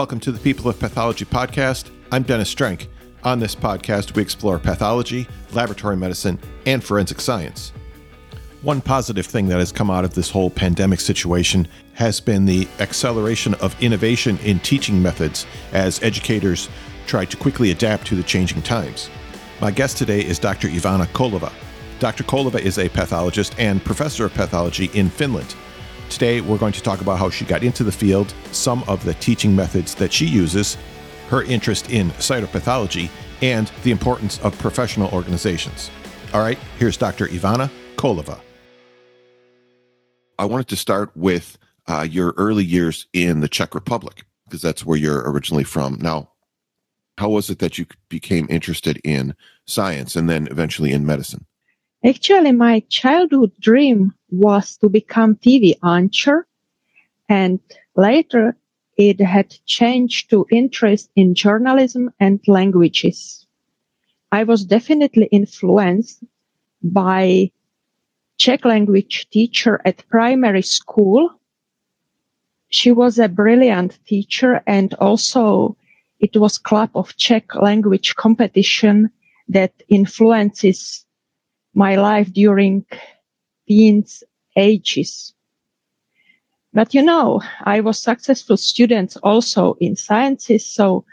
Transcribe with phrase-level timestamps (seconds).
[0.00, 1.90] Welcome to the People of Pathology podcast.
[2.10, 2.88] I'm Dennis Strand.
[3.22, 7.74] On this podcast, we explore pathology, laboratory medicine, and forensic science.
[8.62, 12.66] One positive thing that has come out of this whole pandemic situation has been the
[12.78, 16.70] acceleration of innovation in teaching methods as educators
[17.06, 19.10] try to quickly adapt to the changing times.
[19.60, 20.68] My guest today is Dr.
[20.68, 21.52] Ivana Kholová.
[21.98, 22.24] Dr.
[22.24, 25.54] Kholová is a pathologist and professor of pathology in Finland.
[26.10, 29.14] Today, we're going to talk about how she got into the field, some of the
[29.14, 30.76] teaching methods that she uses,
[31.28, 33.08] her interest in cytopathology,
[33.42, 35.88] and the importance of professional organizations.
[36.34, 37.28] All right, here's Dr.
[37.28, 38.40] Ivana Kholová.
[40.36, 44.84] I wanted to start with uh, your early years in the Czech Republic, because that's
[44.84, 45.96] where you're originally from.
[46.00, 46.32] Now,
[47.18, 49.36] how was it that you became interested in
[49.66, 51.46] science and then eventually in medicine?
[52.04, 56.46] Actually, my childhood dream was to become TV anchor,
[57.28, 57.60] and
[57.96, 58.56] later
[58.96, 63.46] it had changed to interest in journalism and languages.
[64.32, 66.22] I was definitely influenced
[66.82, 67.50] by
[68.36, 71.30] Czech language teacher at primary school.
[72.68, 75.76] She was a brilliant teacher and also
[76.20, 79.10] it was club of Czech language competition
[79.48, 81.04] that influences
[81.74, 82.84] my life during
[83.70, 84.24] teens
[84.56, 85.32] ages.
[86.72, 90.66] But you know, I was successful student also in sciences.
[90.66, 91.04] So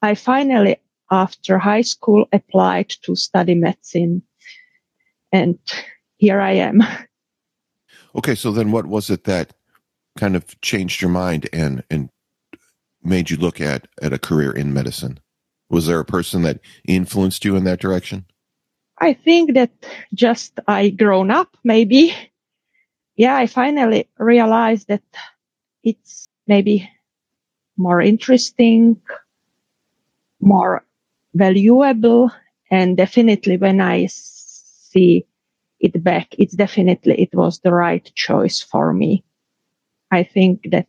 [0.00, 0.76] I finally,
[1.10, 4.22] after high school, applied to study medicine.
[5.32, 5.58] And
[6.16, 6.82] here I am.
[8.14, 8.34] Okay.
[8.34, 9.52] So then what was it that
[10.16, 12.08] kind of changed your mind and, and
[13.02, 15.20] made you look at, at a career in medicine?
[15.68, 18.24] Was there a person that influenced you in that direction?
[19.00, 19.70] I think that
[20.14, 22.14] just I grown up maybe
[23.16, 25.02] yeah, I finally realized that
[25.82, 26.90] it's maybe
[27.76, 29.00] more interesting,
[30.40, 30.84] more
[31.34, 32.30] valuable.
[32.70, 35.26] And definitely when I see
[35.80, 39.24] it back, it's definitely, it was the right choice for me.
[40.10, 40.86] I think that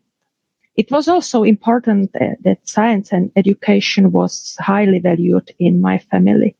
[0.75, 6.55] it was also important that, that science and education was highly valued in my family.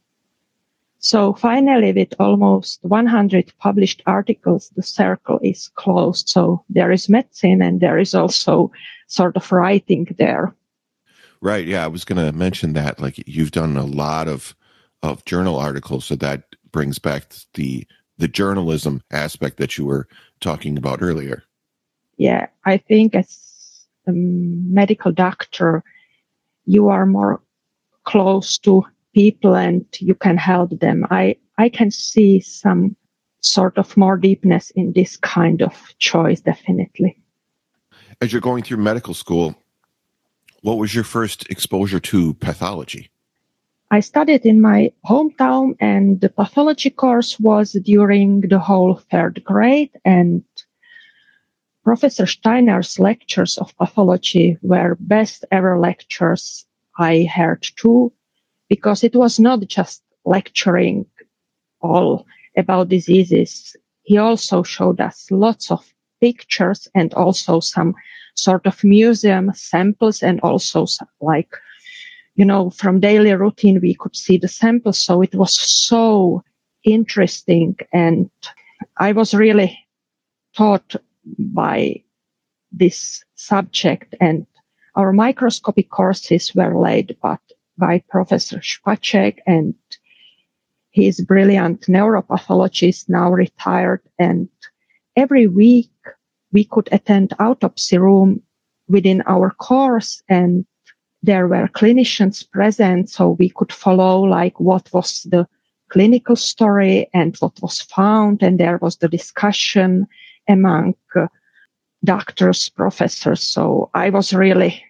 [0.99, 6.27] So finally, with almost 100 published articles, the circle is closed.
[6.27, 8.71] So there is medicine and there is also
[9.07, 10.53] sort of writing there.
[11.41, 11.65] Right.
[11.65, 11.85] Yeah.
[11.85, 12.99] I was going to mention that.
[12.99, 14.53] Like you've done a lot of,
[15.01, 16.03] of journal articles.
[16.03, 17.87] So that brings back the,
[18.17, 20.05] the journalism aspect that you were
[20.41, 21.43] talking about earlier.
[22.17, 22.47] Yeah.
[22.65, 25.81] I think as a medical doctor,
[26.65, 27.41] you are more
[28.03, 28.83] close to
[29.13, 31.05] people and you can help them.
[31.09, 32.95] I, I can see some
[33.41, 37.17] sort of more deepness in this kind of choice, definitely.
[38.21, 39.55] As you're going through medical school,
[40.61, 43.09] what was your first exposure to pathology?
[43.91, 49.91] I studied in my hometown and the pathology course was during the whole third grade
[50.05, 50.43] and
[51.83, 56.65] Professor Steiner's lectures of pathology were best ever lectures
[56.99, 58.13] I heard too
[58.69, 61.05] because it was not just lecturing
[61.81, 62.25] all
[62.57, 63.75] about diseases.
[64.03, 65.85] He also showed us lots of
[66.21, 67.95] pictures and also some
[68.35, 70.85] sort of museum samples and also
[71.21, 71.51] like,
[72.35, 74.99] you know, from daily routine, we could see the samples.
[75.03, 76.43] So it was so
[76.83, 77.75] interesting.
[77.91, 78.29] And
[78.97, 79.77] I was really
[80.55, 80.95] taught
[81.37, 82.03] by
[82.71, 84.45] this subject and
[84.95, 87.39] our microscopic courses were laid, but
[87.79, 89.73] by Professor Spacek and
[90.91, 94.01] he's brilliant neuropathologist now retired.
[94.19, 94.49] And
[95.15, 95.91] every week
[96.51, 98.41] we could attend autopsy room
[98.87, 100.65] within our course and
[101.21, 103.09] there were clinicians present.
[103.09, 105.47] So we could follow like what was the
[105.89, 108.41] clinical story and what was found.
[108.41, 110.07] And there was the discussion
[110.47, 111.27] among uh,
[112.03, 113.43] doctors, professors.
[113.43, 114.83] So I was really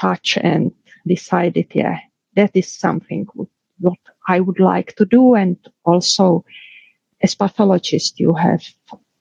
[0.00, 0.72] touched and
[1.06, 1.98] decided, yeah,
[2.36, 3.26] that is something
[3.78, 3.98] what
[4.28, 5.34] I would like to do.
[5.34, 6.44] And also
[7.22, 8.62] as pathologist, you have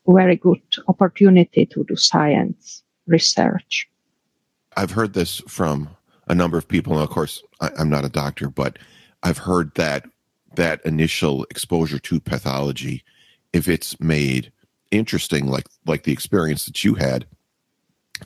[0.07, 3.87] very good opportunity to do science research.
[4.77, 5.89] I've heard this from
[6.27, 6.93] a number of people.
[6.93, 8.77] And of course, I, I'm not a doctor, but
[9.23, 10.05] I've heard that
[10.55, 13.03] that initial exposure to pathology,
[13.51, 14.51] if it's made
[14.91, 17.25] interesting, like like the experience that you had,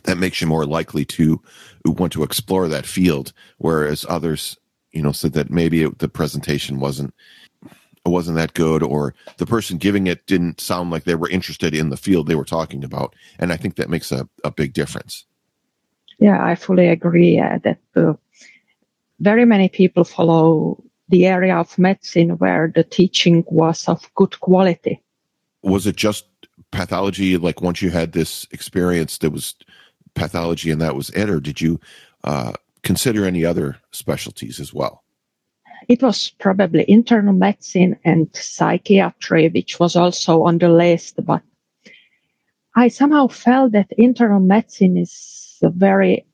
[0.04, 1.40] that makes you more likely to
[1.84, 3.32] want to explore that field.
[3.58, 4.58] Whereas others
[4.92, 7.14] you know said that maybe it, the presentation wasn't
[8.06, 11.90] wasn't that good or the person giving it didn't sound like they were interested in
[11.90, 15.26] the field they were talking about and i think that makes a, a big difference
[16.20, 18.12] Yeah, I fully agree uh, that uh,
[19.20, 25.02] very many people follow the area of medicine where the teaching was of good quality.
[25.62, 26.26] Was it just
[26.72, 27.38] pathology?
[27.38, 29.54] Like once you had this experience, there was
[30.14, 31.80] pathology and that was it, or did you
[32.24, 35.04] uh, consider any other specialties as well?
[35.88, 41.42] It was probably internal medicine and psychiatry, which was also on the list, but
[42.74, 46.26] I somehow felt that internal medicine is a very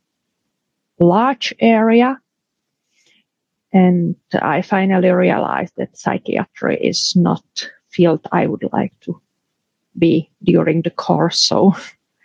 [0.99, 2.21] large area.
[3.73, 7.45] And I finally realized that psychiatry is not
[7.89, 9.21] field I would like to
[9.99, 11.39] be during the course.
[11.39, 11.75] So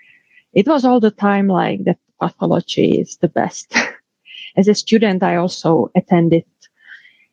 [0.53, 3.73] it was all the time like that pathology is the best.
[4.57, 6.45] As a student, I also attended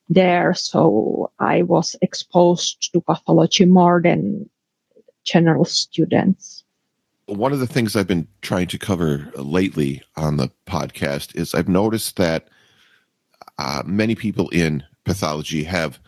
[0.09, 0.55] there.
[0.55, 4.49] So I was exposed to pathology more than
[5.25, 6.65] general students.
[7.26, 11.69] One of the things I've been trying to cover lately on the podcast is I've
[11.69, 12.49] noticed that
[13.59, 15.99] uh, many people in pathology have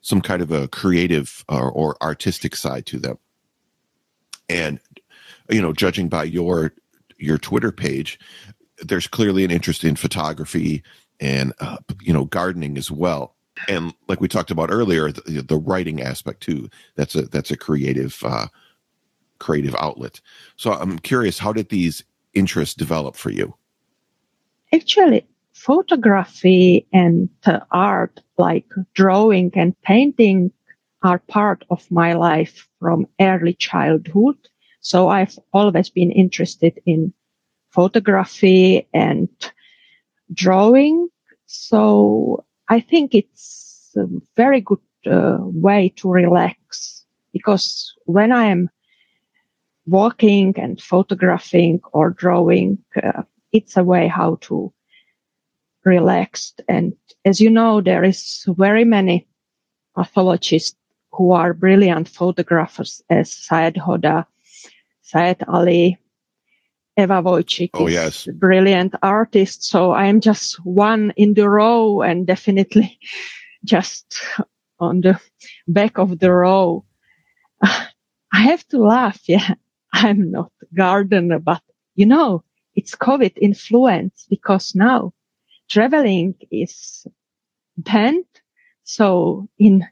[0.00, 3.18] some kind of a creative or, or artistic side to them.
[4.48, 4.80] And,
[5.50, 6.72] you know, judging by your
[7.18, 8.18] your Twitter page,
[8.82, 10.82] there's clearly an interest in photography
[11.20, 13.36] and uh, you know gardening as well.
[13.68, 17.56] And like we talked about earlier the, the writing aspect too that's a that's a
[17.56, 18.46] creative uh,
[19.38, 20.20] creative outlet.
[20.56, 22.04] So i'm curious how did these
[22.34, 23.54] interests develop for you?
[24.72, 27.28] Actually photography and
[27.70, 30.50] art like drawing and painting
[31.02, 34.36] are part of my life from early childhood.
[34.80, 37.12] So i've always been interested in
[37.70, 39.28] photography and
[40.32, 41.08] drawing
[41.46, 44.06] so I think it's a
[44.36, 48.70] very good uh, way to relax because when I am
[49.86, 54.72] walking and photographing or drawing, uh, it's a way how to
[55.84, 56.54] relax.
[56.68, 56.94] And
[57.24, 59.26] as you know, there is very many
[59.96, 60.76] pathologists
[61.12, 64.26] who are brilliant photographers as Syed Hoda,
[65.02, 65.98] Syed Ali,
[67.00, 68.26] Eva Wojcik oh, is yes.
[68.28, 69.64] a brilliant artist.
[69.64, 72.98] So I am just one in the row and definitely
[73.64, 74.20] just
[74.78, 75.18] on the
[75.66, 76.84] back of the row.
[77.62, 79.20] I have to laugh.
[79.26, 79.54] Yeah.
[79.92, 81.62] I'm not gardener, but
[81.96, 82.44] you know,
[82.74, 85.12] it's COVID influence because now
[85.68, 87.06] traveling is
[87.76, 88.24] banned.
[88.84, 89.86] So in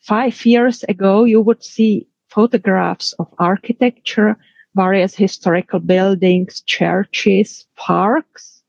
[0.00, 4.38] five years ago, you would see photographs of architecture
[4.74, 8.62] various historical buildings, churches, parks.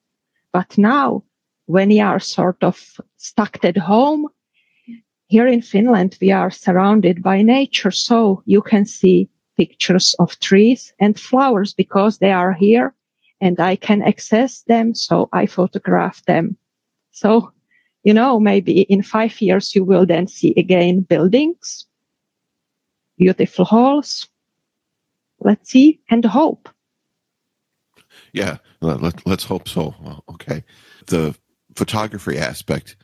[0.52, 1.24] But now,
[1.66, 4.28] when you are sort of stuck at home,
[5.28, 7.92] here in Finland, we are surrounded by nature.
[7.92, 12.96] So you can see pictures of trees and flowers because they are here
[13.40, 14.96] and I can access them.
[14.96, 16.58] So I photograph them.
[17.12, 17.52] So,
[18.04, 21.86] you know, maybe in five years, you will then see again buildings,
[23.18, 24.28] beautiful halls,
[25.42, 26.70] let's see and hope.
[28.34, 29.96] Yeah, let, us hope so.
[30.30, 30.64] Okay,
[31.08, 31.36] the
[31.76, 32.96] photography aspect.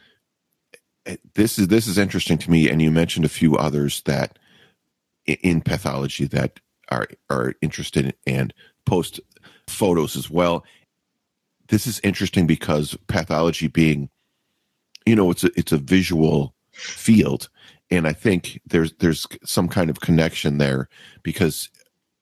[1.05, 4.37] Eh, this is this is interesting to me, and you mentioned a few others that
[5.25, 8.53] in pathology that are are interested and
[8.85, 9.19] post
[9.67, 10.63] photos as well.
[11.67, 14.09] This is interesting because pathology being,
[15.05, 17.49] you know, it's a it's a visual field,
[17.89, 20.89] and I think there's there's some kind of connection there
[21.23, 21.69] because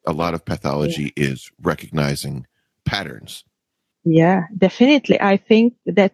[0.06, 1.26] a lot of pathology yeah.
[1.26, 2.46] is recognizing
[2.86, 3.44] patterns.
[4.04, 5.20] Yeah, definitely.
[5.22, 6.14] I think that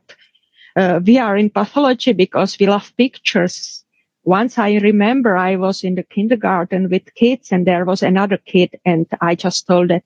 [0.75, 3.83] uh, we are in pathology because we love pictures.
[4.23, 8.79] Once I remember I was in the kindergarten with kids and there was another kid
[8.85, 10.03] and I just told that,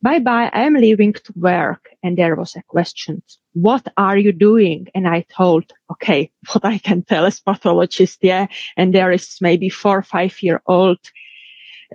[0.00, 1.90] bye bye, I'm leaving to work.
[2.02, 3.22] And there was a question.
[3.52, 4.86] What are you doing?
[4.94, 8.20] And I told, okay, what I can tell as pathologist.
[8.22, 8.46] Yeah.
[8.76, 10.98] And there is maybe four or five year old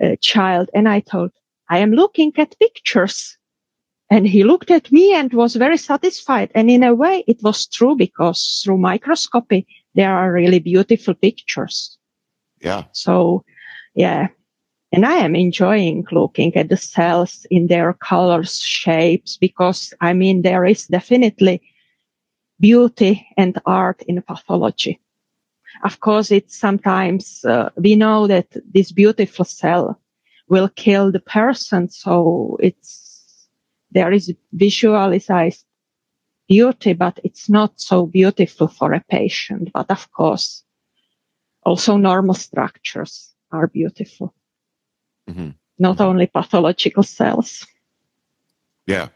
[0.00, 0.70] uh, child.
[0.74, 1.32] And I thought,
[1.68, 3.36] I am looking at pictures.
[4.10, 6.50] And he looked at me and was very satisfied.
[6.54, 11.98] And in a way, it was true because through microscopy, there are really beautiful pictures.
[12.60, 12.84] Yeah.
[12.92, 13.44] So,
[13.94, 14.28] yeah.
[14.92, 20.42] And I am enjoying looking at the cells in their colors, shapes, because I mean,
[20.42, 21.62] there is definitely
[22.60, 25.00] beauty and art in pathology.
[25.82, 30.00] Of course, it's sometimes, uh, we know that this beautiful cell
[30.48, 31.88] will kill the person.
[31.88, 33.48] So it's,
[33.90, 35.64] there is visualized
[36.48, 39.70] beauty, but it's not so beautiful for a patient.
[39.72, 40.62] But of course,
[41.62, 44.34] also normal structures are beautiful.
[45.28, 45.50] Mm-hmm.
[45.78, 46.04] Not mm-hmm.
[46.04, 47.66] only pathological cells.
[48.86, 49.08] Yeah.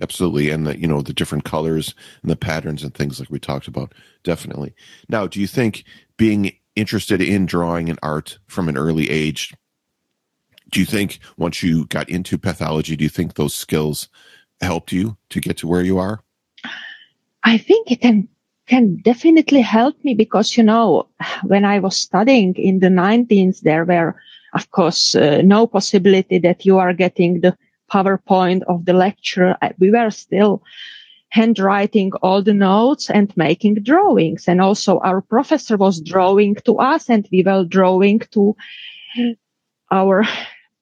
[0.00, 3.40] Absolutely, and the you know the different colors and the patterns and things like we
[3.40, 3.92] talked about.
[4.22, 4.74] Definitely.
[5.08, 5.84] Now, do you think
[6.16, 9.52] being interested in drawing and art from an early age,
[10.70, 14.08] do you think once you got into pathology, do you think those skills
[14.60, 16.20] helped you to get to where you are?
[17.42, 18.28] I think it can
[18.66, 21.08] can definitely help me because you know
[21.42, 24.14] when I was studying in the 19th, there were
[24.52, 27.56] of course uh, no possibility that you are getting the
[27.92, 29.56] PowerPoint of the lecture.
[29.78, 30.62] We were still
[31.30, 34.48] handwriting all the notes and making drawings.
[34.48, 38.56] And also our professor was drawing to us and we were drawing to
[39.90, 40.24] our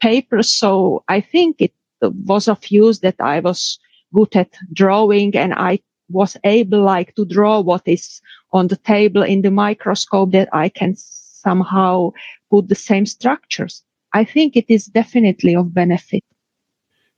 [0.01, 0.53] papers.
[0.53, 3.79] So I think it was of use that I was
[4.15, 8.21] good at drawing and I was able like to draw what is
[8.53, 12.13] on the table in the microscope that I can somehow
[12.51, 13.83] put the same structures.
[14.13, 16.23] I think it is definitely of benefit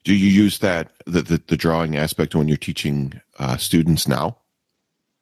[0.05, 4.39] do you use that the, the, the drawing aspect when you're teaching uh, students now?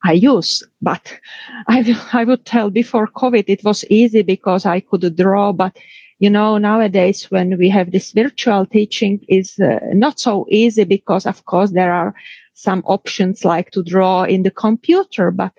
[0.05, 1.13] I use but
[1.69, 5.77] I, I would tell before covid it was easy because i could draw but
[6.19, 11.27] you know nowadays when we have this virtual teaching is uh, not so easy because
[11.27, 12.15] of course there are
[12.55, 15.53] some options like to draw in the computer but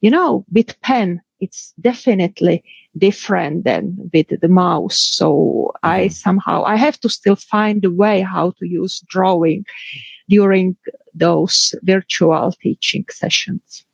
[0.00, 2.62] you know with pen it's definitely
[2.96, 4.98] different than with the mouse.
[4.98, 5.86] So mm-hmm.
[5.86, 9.66] I somehow, I have to still find a way how to use drawing
[10.28, 10.76] during
[11.14, 13.84] those virtual teaching sessions.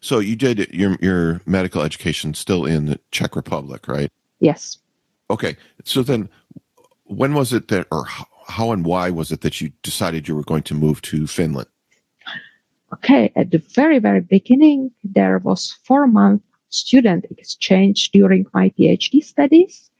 [0.00, 4.10] So you did your, your medical education still in the Czech Republic, right?
[4.40, 4.78] Yes.
[5.30, 5.56] Okay.
[5.84, 6.28] So then
[7.04, 8.06] when was it that, or
[8.48, 11.68] how and why was it that you decided you were going to move to Finland?
[12.92, 16.42] Okay, at the very, very beginning, there was four month
[16.76, 19.90] student exchange during my PhD studies.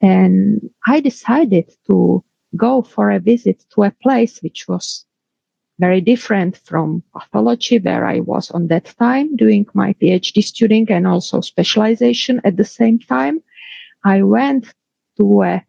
[0.00, 2.24] And I decided to
[2.56, 5.06] go for a visit to a place which was
[5.78, 11.06] very different from pathology where I was on that time doing my PhD studying and
[11.06, 13.42] also specialization at the same time.
[14.04, 14.72] I went
[15.16, 15.64] to a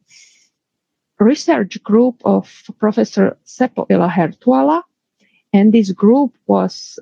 [1.19, 2.43] research group of
[2.79, 4.83] Professor Seppo Ylä-Herttuala,
[5.53, 6.99] and this group was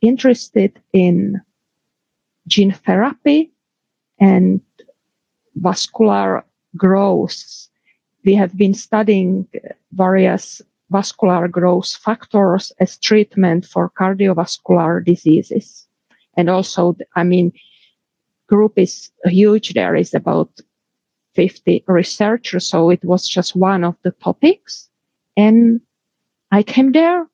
[0.00, 1.40] interested in
[2.46, 3.50] gene therapy
[4.18, 4.60] and
[5.56, 6.44] vascular
[6.76, 7.68] growth.
[8.24, 9.46] We have been studying
[9.92, 15.86] various vascular growth factors as treatment for cardiovascular diseases.
[16.36, 17.52] And also, I mean,
[18.48, 19.74] group is huge.
[19.74, 20.50] There is about
[21.34, 22.66] 50 researchers.
[22.66, 24.88] So it was just one of the topics.
[25.36, 25.80] And
[26.50, 27.26] I came there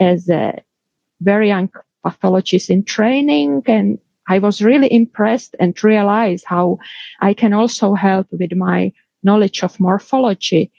[0.00, 0.62] as a
[1.20, 1.70] very young
[2.02, 3.98] pathologist in training and
[4.28, 6.78] I was really impressed and realized how
[7.20, 10.70] I can also help with my knowledge of morphology.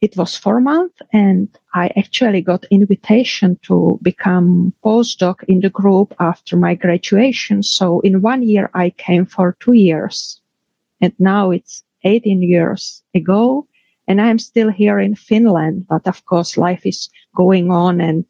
[0.00, 6.14] It was four months and I actually got invitation to become postdoc in the group
[6.20, 7.62] after my graduation.
[7.62, 10.40] So in one year, I came for two years
[11.00, 13.66] and now it's 18 years ago
[14.06, 15.86] and I'm still here in Finland.
[15.88, 18.26] But of course, life is going on and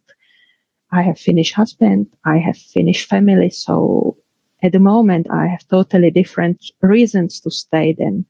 [0.94, 3.50] I have Finnish husband, I have Finnish family.
[3.50, 4.16] So
[4.62, 8.24] at the moment, I have totally different reasons to stay than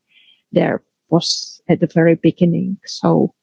[0.50, 2.78] there was at the very beginning.
[2.86, 3.34] So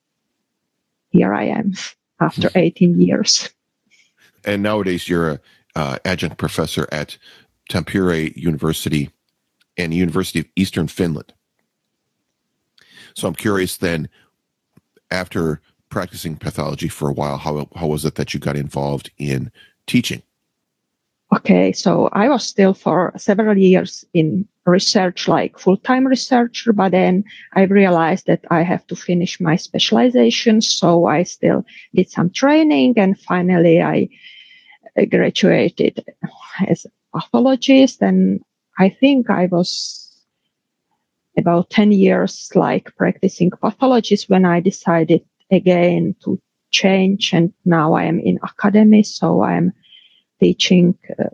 [1.09, 1.73] here I am
[2.19, 3.47] after 18 years.
[4.43, 5.39] And nowadays, you're a
[5.75, 7.19] uh, adjunct professor at
[7.69, 9.11] Tampere University
[9.77, 11.31] and University of Eastern Finland.
[13.13, 14.09] So I'm curious then,
[15.11, 15.61] after
[15.91, 19.51] practicing pathology for a while, how how was it that you got involved in
[19.85, 20.23] teaching?
[21.33, 27.23] Okay, so I was still for several years in research, like full-time researcher, but then
[27.53, 30.61] I realized that I have to finish my specialization.
[30.61, 34.09] So I still did some training and finally I
[34.97, 36.03] uh, graduated
[36.67, 38.01] as a pathologist.
[38.01, 38.41] And
[38.77, 40.11] I think I was
[41.37, 46.39] about 10 years like practicing pathologist when I decided again to
[46.71, 47.33] change.
[47.33, 49.73] And now I am in academy, so I am
[50.39, 51.25] teaching uh,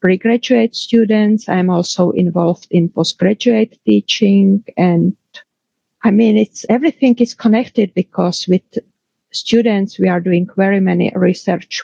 [0.00, 1.48] pre-graduate students.
[1.48, 5.16] I'm also involved in postgraduate teaching and
[6.04, 8.78] I mean, it's everything is connected because with
[9.32, 11.82] students, we are doing very many research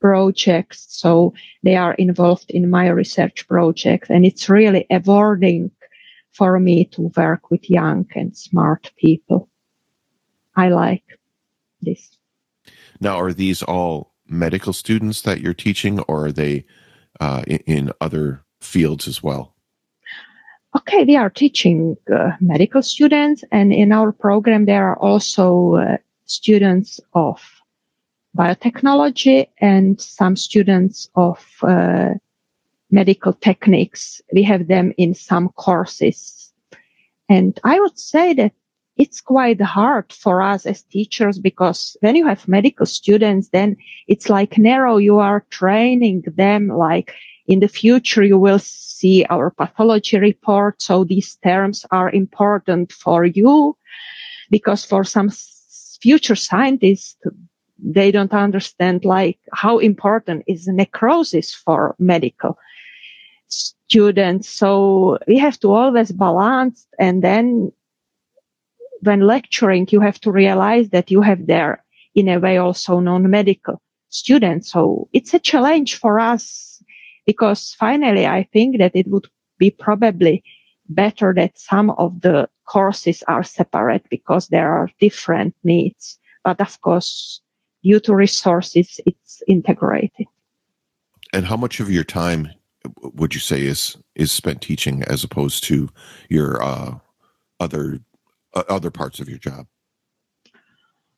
[0.00, 0.86] projects.
[0.90, 5.70] So they are involved in my research project and it's really rewarding
[6.32, 9.48] for me to work with young and smart people.
[10.56, 11.04] I like
[11.82, 12.16] this.
[13.00, 16.64] Now, are these all medical students that you're teaching, or are they
[17.20, 19.54] uh, in, in, other fields as well?
[20.76, 25.96] Okay, we are teaching uh, medical students, and in our program, there are also uh,
[26.24, 27.40] students of
[28.36, 32.10] biotechnology and some students of uh,
[32.90, 34.20] medical techniques.
[34.32, 36.52] We have them in some courses.
[37.28, 38.52] And I would say that
[38.96, 43.76] it's quite hard for us as teachers because when you have medical students, then
[44.08, 44.96] it's like narrow.
[44.96, 47.14] You are training them like
[47.46, 50.82] in the future, you will see our pathology report.
[50.82, 53.76] So these terms are important for you
[54.50, 55.30] because for some
[56.00, 57.16] future scientists,
[57.78, 62.58] they don't understand like how important is necrosis for medical
[63.48, 64.48] students.
[64.48, 67.72] So we have to always balance and then
[69.06, 71.84] when lecturing, you have to realize that you have there
[72.14, 74.72] in a way also non-medical students.
[74.72, 76.82] So it's a challenge for us
[77.26, 79.26] because finally I think that it would
[79.58, 80.42] be probably
[80.88, 86.18] better that some of the courses are separate because there are different needs.
[86.44, 87.40] But of course,
[87.82, 90.26] due to resources, it's integrated.
[91.32, 92.50] And how much of your time
[93.02, 95.88] would you say is is spent teaching as opposed to
[96.28, 96.98] your uh,
[97.60, 98.00] other
[98.68, 99.66] other parts of your job?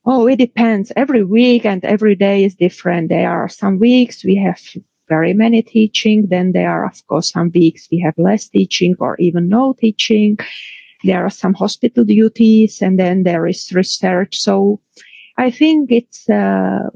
[0.04, 0.90] Oh, it depends.
[0.96, 3.10] Every week and every day is different.
[3.10, 4.60] There are some weeks we have
[5.08, 6.28] very many teaching.
[6.28, 10.38] Then there are, of course, some weeks we have less teaching or even no teaching.
[11.04, 14.36] There are some hospital duties and then there is research.
[14.38, 14.80] So
[15.36, 16.88] I think it's, uh,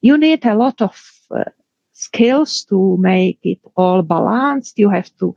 [0.00, 1.44] you need a lot of uh,
[1.92, 4.78] skills to make it all balanced.
[4.78, 5.36] You have to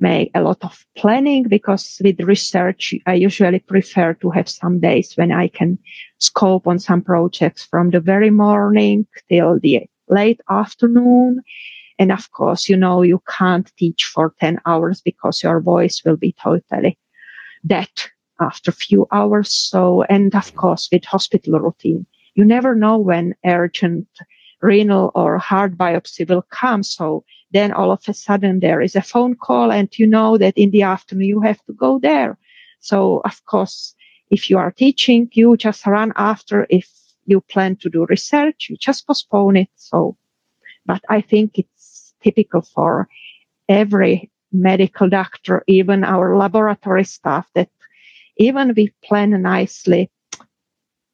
[0.00, 5.14] make a lot of planning because with research, I usually prefer to have some days
[5.16, 5.78] when I can
[6.18, 11.42] scope on some projects from the very morning till the late afternoon.
[11.98, 16.16] And of course, you know, you can't teach for 10 hours because your voice will
[16.16, 16.98] be totally
[17.66, 17.88] dead
[18.40, 19.52] after a few hours.
[19.52, 24.06] So, and of course, with hospital routine, you never know when urgent
[24.60, 26.82] renal or heart biopsy will come.
[26.82, 30.56] So then all of a sudden there is a phone call and you know that
[30.56, 32.38] in the afternoon you have to go there.
[32.80, 33.94] So of course,
[34.30, 36.66] if you are teaching, you just run after.
[36.68, 36.88] If
[37.24, 39.68] you plan to do research, you just postpone it.
[39.76, 40.16] So,
[40.86, 43.08] but I think it's typical for
[43.68, 47.70] every medical doctor, even our laboratory staff that
[48.36, 50.10] even we plan nicely.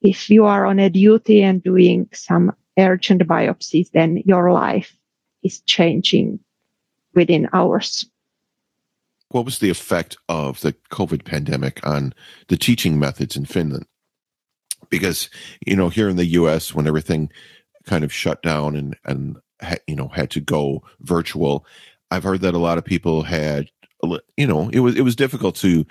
[0.03, 4.95] If you are on a duty and doing some urgent biopsies, then your life
[5.45, 6.41] is changing
[7.15, 8.05] within hours.
[9.29, 12.15] What was the effect of the COVID pandemic on
[12.49, 13.87] the teaching methods in Finland?
[14.91, 15.29] Because,
[15.67, 17.31] you know, here in the US, when everything
[17.85, 19.37] kind of shut down and, and,
[19.87, 21.67] you know, had to go virtual,
[22.11, 23.71] I've heard that a lot of people had,
[24.37, 25.87] you know, it was, it was difficult to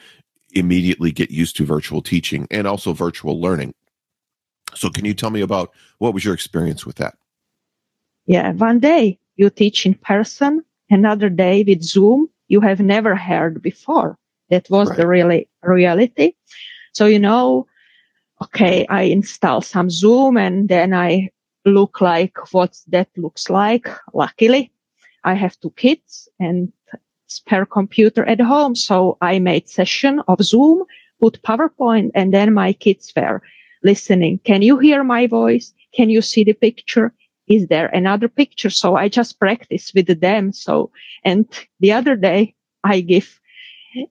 [0.52, 3.74] immediately get used to virtual teaching and also virtual learning.
[4.76, 7.16] So, can you tell me about what was your experience with that?
[8.26, 13.62] Yeah, one day you teach in person, another day with Zoom you have never heard
[13.62, 14.18] before.
[14.50, 14.98] That was right.
[14.98, 16.34] the really reality.
[16.94, 17.66] So, you know,
[18.44, 21.30] okay, I install some Zoom and then I
[21.66, 23.88] look like what that looks like.
[24.14, 24.72] Luckily,
[25.24, 26.72] I have two kids and
[27.28, 28.76] spare computer at home.
[28.76, 30.84] So I made session of Zoom,
[31.20, 33.42] put PowerPoint and then my kids were
[33.84, 34.40] listening.
[34.44, 35.74] Can you hear my voice?
[35.96, 37.14] Can you see the picture?
[37.48, 38.70] Is there another picture?
[38.70, 40.54] So I just practice with them.
[40.54, 40.92] So,
[41.24, 41.46] and
[41.80, 43.40] the other day I give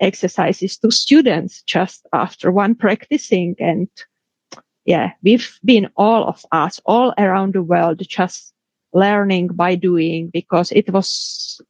[0.01, 3.88] exercises to students just after one practicing and
[4.85, 8.53] yeah, we've been all of us all around the world just
[8.92, 11.61] learning by doing because it was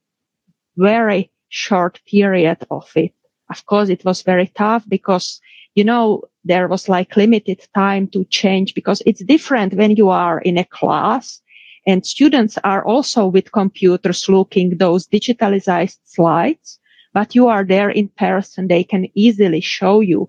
[0.76, 3.12] very short period of it.
[3.50, 5.40] Of course, it was very tough because
[5.74, 10.38] you know, there was like limited time to change because it's different when you are
[10.40, 11.40] in a class
[11.86, 16.78] and students are also with computers looking those digitalized slides,
[17.12, 18.68] but you are there in person.
[18.68, 20.28] They can easily show you.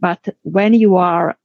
[0.00, 1.36] But when you are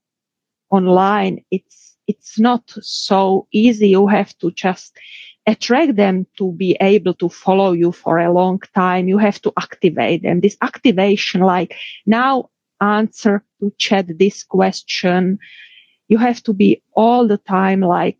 [0.70, 3.89] online, it's, it's not so easy.
[3.89, 4.98] You have to just
[5.48, 9.08] attract them to be able to follow you for a long time.
[9.08, 10.41] You have to activate them.
[10.41, 12.50] This activation, like now
[12.82, 15.39] answer to chat this question.
[16.08, 18.18] You have to be all the time like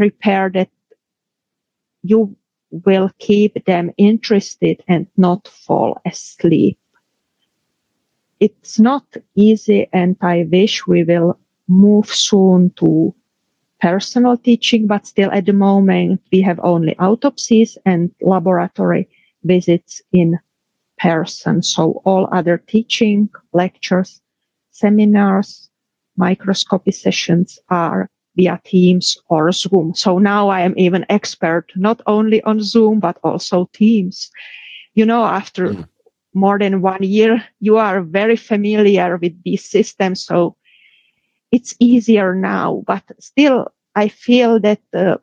[0.00, 0.70] prepared that
[2.02, 2.34] you
[2.70, 6.78] will keep them interested and not fall asleep.
[8.38, 13.14] It's not easy and I wish we will move soon to
[13.78, 19.06] personal teaching, but still at the moment we have only autopsies and laboratory
[19.44, 20.38] visits in
[20.96, 21.62] person.
[21.62, 24.22] So all other teaching, lectures,
[24.70, 25.68] seminars,
[26.16, 28.08] microscopy sessions are
[28.40, 29.94] via Teams or Zoom.
[29.94, 34.30] So now I am even expert not only on Zoom, but also Teams.
[34.94, 35.88] You know, after mm.
[36.32, 40.24] more than one year, you are very familiar with these systems.
[40.24, 40.56] So
[41.52, 45.20] it's easier now, but still I feel that the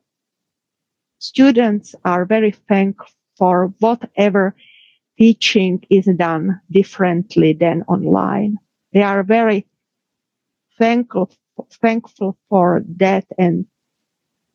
[1.20, 4.56] students are very thankful for whatever
[5.18, 8.58] teaching is done differently than online.
[8.94, 9.66] They are very
[10.78, 11.32] thankful,
[11.82, 13.66] thankful for that and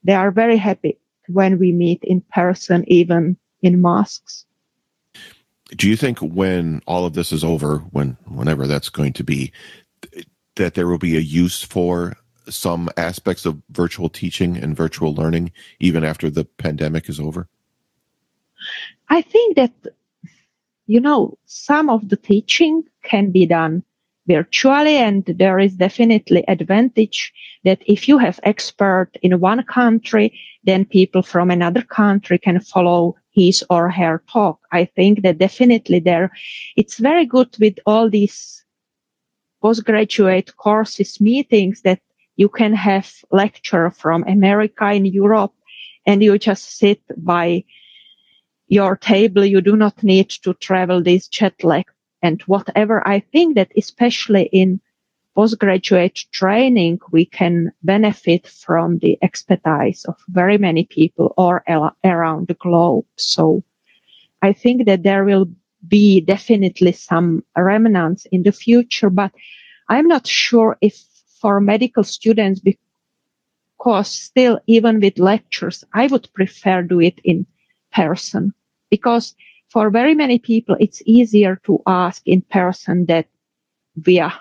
[0.05, 4.45] they are very happy when we meet in person, even in mosques.
[5.77, 9.53] Do you think when all of this is over, when whenever that's going to be,
[10.57, 12.17] that there will be a use for
[12.49, 17.49] some aspects of virtual teaching and virtual learning even after the pandemic is over?
[19.09, 19.73] I think that,
[20.87, 23.83] you know, some of the teaching can be done
[24.27, 27.33] virtually and there is definitely advantage
[27.65, 33.17] that if you have expert in one country, then people from another country can follow
[33.33, 34.61] his or her talk.
[34.71, 36.31] I think that definitely there,
[36.77, 38.65] it's very good with all these
[39.61, 42.01] postgraduate courses meetings that
[42.37, 45.53] you can have lecture from America in Europe
[46.07, 47.65] and you just sit by
[48.69, 49.45] your table.
[49.45, 51.85] You do not need to travel this jet lag
[52.23, 53.07] and whatever.
[53.07, 54.81] I think that especially in
[55.35, 61.65] postgraduate training, we can benefit from the expertise of very many people or
[62.05, 63.07] around the globe.
[63.17, 63.65] So
[64.43, 65.49] I think that there will
[65.89, 69.33] be definitely some remnants in the future, but
[69.89, 71.03] I'm not sure if
[71.41, 77.47] for medical students, because still, even with lectures, I would prefer do it in
[77.93, 78.55] person
[78.91, 79.35] because
[79.73, 83.25] for very many people, it's easier to ask in person than
[83.97, 84.33] via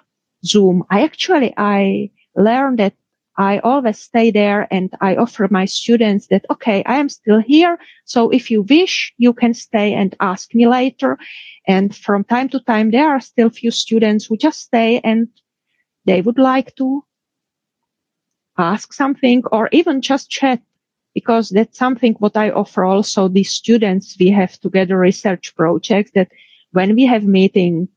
[0.43, 0.83] Zoom.
[0.89, 2.93] I actually, I learned that
[3.37, 7.79] I always stay there and I offer my students that, okay, I am still here.
[8.03, 11.17] So if you wish, you can stay and ask me later.
[11.65, 15.29] And from time to time, there are still few students who just stay and
[16.05, 17.05] they would like to
[18.57, 20.61] ask something or even just chat
[21.13, 24.15] because that's something what I offer also the students.
[24.19, 26.32] We have together research projects that
[26.71, 27.89] when we have meeting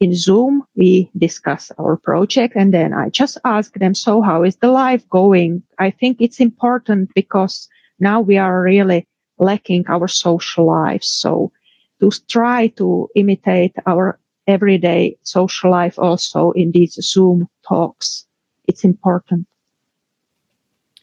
[0.00, 4.56] in Zoom, we discuss our project and then I just ask them, so how is
[4.56, 5.62] the life going?
[5.78, 7.68] I think it's important because
[8.00, 9.06] now we are really
[9.38, 11.08] lacking our social lives.
[11.08, 11.52] So
[12.00, 18.26] to try to imitate our everyday social life also in these Zoom talks.
[18.66, 19.46] It's important.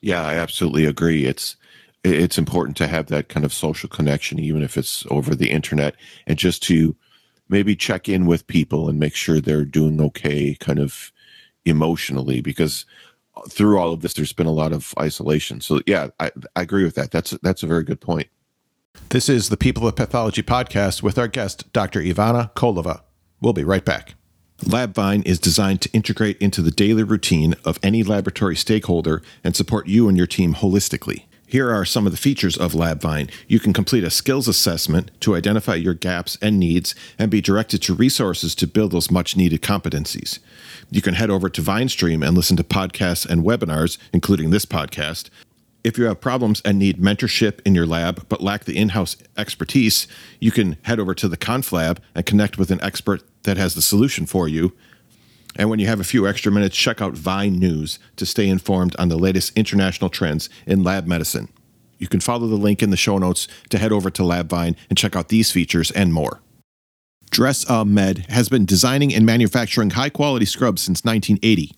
[0.01, 1.25] Yeah, I absolutely agree.
[1.25, 1.55] It's
[2.03, 5.95] it's important to have that kind of social connection, even if it's over the internet,
[6.27, 6.95] and just to
[7.49, 11.11] maybe check in with people and make sure they're doing okay, kind of
[11.65, 12.85] emotionally, because
[13.35, 15.59] uh, through all of this, there's been a lot of isolation.
[15.59, 17.11] So yeah, I, I agree with that.
[17.11, 18.27] That's that's a very good point.
[19.09, 22.01] This is the People of Pathology podcast with our guest, Dr.
[22.01, 23.01] Ivana Kholová.
[23.41, 24.15] We'll be right back.
[24.59, 29.87] LabVine is designed to integrate into the daily routine of any laboratory stakeholder and support
[29.87, 31.23] you and your team holistically.
[31.47, 33.31] Here are some of the features of LabVine.
[33.47, 37.81] You can complete a skills assessment to identify your gaps and needs and be directed
[37.83, 40.39] to resources to build those much needed competencies.
[40.91, 45.29] You can head over to VineStream and listen to podcasts and webinars, including this podcast,
[45.83, 49.15] if you have problems and need mentorship in your lab but lack the in house
[49.37, 50.07] expertise,
[50.39, 53.81] you can head over to the Conflab and connect with an expert that has the
[53.81, 54.73] solution for you.
[55.55, 58.95] And when you have a few extra minutes, check out Vine News to stay informed
[58.97, 61.49] on the latest international trends in lab medicine.
[61.97, 64.97] You can follow the link in the show notes to head over to LabVine and
[64.97, 66.41] check out these features and more.
[67.29, 71.75] Dress A Med has been designing and manufacturing high quality scrubs since 1980.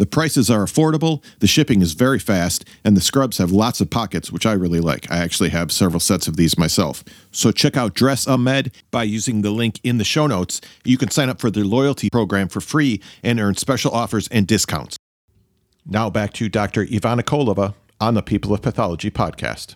[0.00, 3.90] The prices are affordable, the shipping is very fast, and the scrubs have lots of
[3.90, 5.12] pockets, which I really like.
[5.12, 7.04] I actually have several sets of these myself.
[7.32, 10.62] So check out Dress A Med by using the link in the show notes.
[10.84, 14.46] You can sign up for their loyalty program for free and earn special offers and
[14.46, 14.96] discounts.
[15.84, 16.86] Now back to Dr.
[16.86, 19.74] Ivana Kholová on the People of Pathology podcast.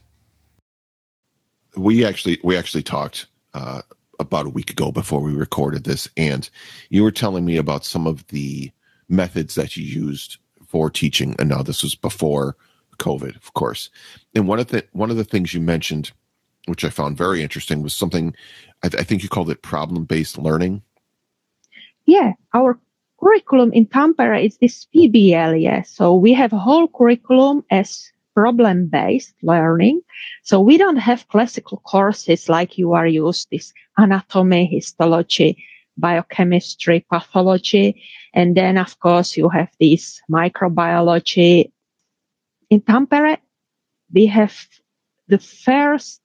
[1.77, 3.83] We actually we actually talked uh,
[4.19, 6.49] about a week ago before we recorded this, and
[6.89, 8.73] you were telling me about some of the
[9.09, 11.37] methods that you used for teaching.
[11.39, 12.57] And now this was before
[12.99, 13.91] COVID, of course.
[14.35, 16.13] And one of the one of the things you mentioned,
[16.67, 18.35] which I found very interesting, was something
[18.83, 20.83] I, th- I think you called it problem based learning.
[22.07, 22.79] Yeah, our
[23.21, 25.61] curriculum in Tampere is this PBL.
[25.61, 30.03] Yes, so we have a whole curriculum as problem based learning.
[30.43, 35.65] So we don't have classical courses like you are used this anatomy, histology,
[35.97, 38.03] biochemistry, pathology.
[38.33, 41.71] And then, of course, you have this microbiology.
[42.71, 43.39] In Tampere,
[44.13, 44.55] we have
[45.29, 46.21] the first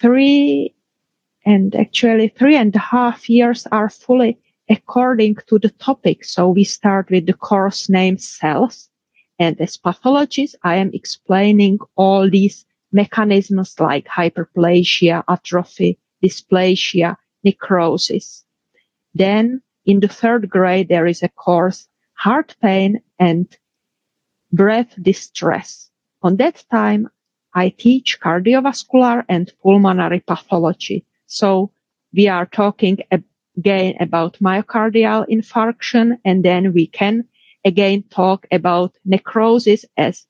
[0.00, 0.74] three
[1.44, 4.38] and actually three and a half years are fully
[4.68, 6.24] according to the topic.
[6.24, 8.88] So we start with the course name cells.
[9.38, 18.44] And as pathologist, I am explaining all these mechanisms like hyperplasia, atrophy, dysplasia, necrosis.
[19.16, 23.46] Then in the third grade, there is a course, heart pain and
[24.52, 25.90] breath distress.
[26.22, 27.08] On that time,
[27.54, 31.06] I teach cardiovascular and pulmonary pathology.
[31.26, 31.70] So
[32.12, 37.24] we are talking again about myocardial infarction and then we can
[37.64, 40.26] again talk about necrosis as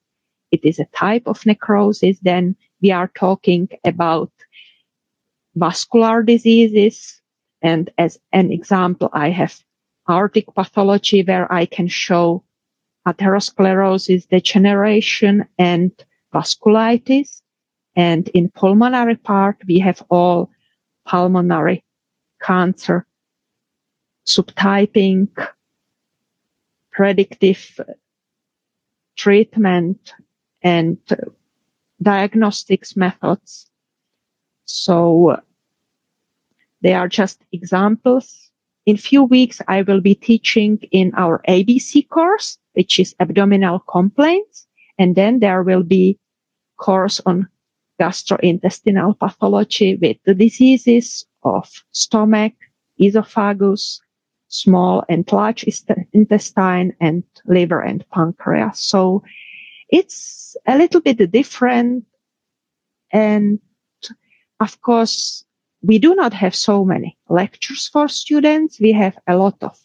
[0.52, 2.18] it is a type of necrosis.
[2.20, 4.30] Then we are talking about
[5.56, 7.15] vascular diseases.
[7.66, 9.60] And as an example, I have
[10.08, 12.44] aortic pathology where I can show
[13.08, 15.90] atherosclerosis, degeneration and
[16.32, 17.42] vasculitis.
[17.96, 20.48] And in pulmonary part, we have all
[21.08, 21.82] pulmonary
[22.40, 23.04] cancer,
[24.24, 25.26] subtyping,
[26.92, 27.80] predictive
[29.16, 30.14] treatment
[30.62, 30.98] and
[32.00, 33.68] diagnostics methods.
[34.66, 35.40] So
[36.82, 38.50] they are just examples.
[38.84, 44.66] In few weeks, I will be teaching in our ABC course, which is abdominal complaints.
[44.98, 46.18] And then there will be
[46.76, 47.48] course on
[48.00, 52.52] gastrointestinal pathology with the diseases of stomach,
[53.00, 54.00] esophagus,
[54.48, 55.64] small and large
[56.12, 58.78] intestine and liver and pancreas.
[58.80, 59.22] So
[59.88, 62.04] it's a little bit different.
[63.12, 63.58] And
[64.60, 65.44] of course,
[65.86, 68.80] we do not have so many lectures for students.
[68.80, 69.78] We have a lot of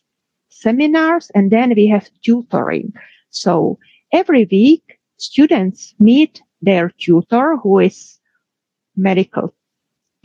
[0.50, 2.94] seminars and then we have tutoring.
[3.30, 3.78] So
[4.12, 8.20] every week students meet their tutor who is
[8.96, 9.54] medical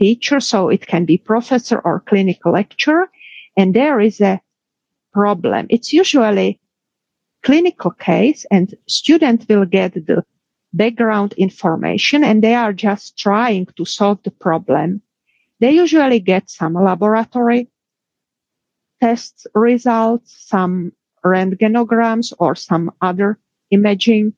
[0.00, 0.40] teacher.
[0.40, 3.10] So it can be professor or clinical lecturer.
[3.56, 4.40] And there is a
[5.12, 5.66] problem.
[5.68, 6.58] It's usually
[7.42, 10.24] clinical case and student will get the
[10.72, 15.02] background information and they are just trying to solve the problem.
[15.60, 17.70] They usually get some laboratory
[19.00, 20.92] tests results, some
[21.24, 23.38] röntgenograms or some other
[23.70, 24.34] imaging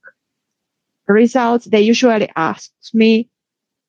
[1.07, 3.29] results, they usually ask me,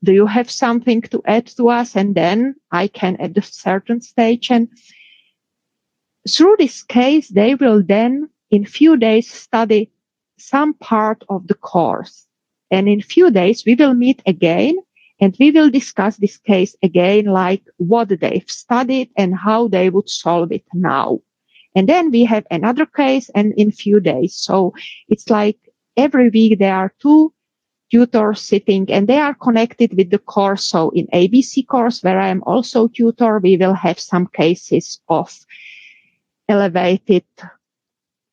[0.03, 1.95] do you have something to add to us?
[1.95, 4.49] And then I can at a certain stage.
[4.49, 4.69] And
[6.29, 9.91] through this case, they will then in few days study
[10.37, 12.25] some part of the course.
[12.71, 14.77] And in few days, we will meet again
[15.19, 20.09] and we will discuss this case again, like what they've studied and how they would
[20.09, 21.19] solve it now.
[21.75, 24.35] And then we have another case and in few days.
[24.35, 24.73] So
[25.07, 25.57] it's like
[25.97, 27.33] every week there are two
[27.91, 30.63] tutors sitting and they are connected with the course.
[30.63, 35.37] So in ABC course, where I am also tutor, we will have some cases of
[36.47, 37.25] elevated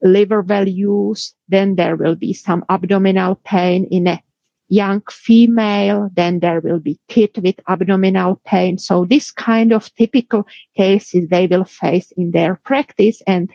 [0.02, 1.34] liver values.
[1.48, 4.22] Then there will be some abdominal pain in a
[4.68, 6.10] young female.
[6.14, 8.78] Then there will be kid with abdominal pain.
[8.78, 13.22] So this kind of typical cases they will face in their practice.
[13.26, 13.50] And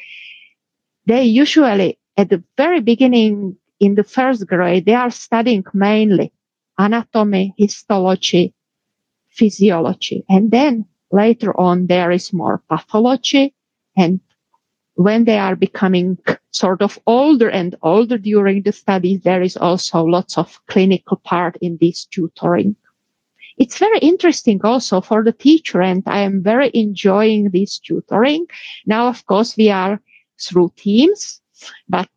[1.05, 6.31] they usually at the very beginning in the first grade, they are studying mainly
[6.77, 8.53] anatomy, histology,
[9.29, 10.23] physiology.
[10.29, 13.53] And then later on, there is more pathology.
[13.97, 14.19] And
[14.95, 16.17] when they are becoming
[16.51, 21.57] sort of older and older during the studies, there is also lots of clinical part
[21.61, 22.75] in this tutoring.
[23.57, 28.47] It's very interesting also for the teacher and I am very enjoying this tutoring.
[28.85, 30.01] Now, of course, we are
[30.39, 31.41] through teams,
[31.87, 32.09] but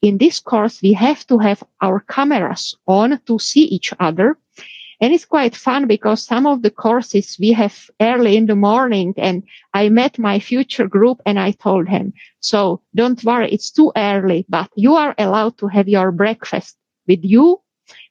[0.00, 4.38] in this course, we have to have our cameras on to see each other.
[5.00, 9.14] And it's quite fun because some of the courses we have early in the morning
[9.16, 13.92] and I met my future group and I told him, so don't worry, it's too
[13.96, 17.60] early, but you are allowed to have your breakfast with you,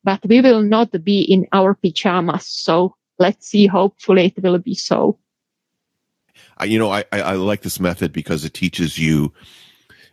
[0.03, 2.47] but we will not be in our pajamas.
[2.47, 3.67] So let's see.
[3.67, 5.19] Hopefully it will be so.
[6.63, 9.33] You know, I, I like this method because it teaches you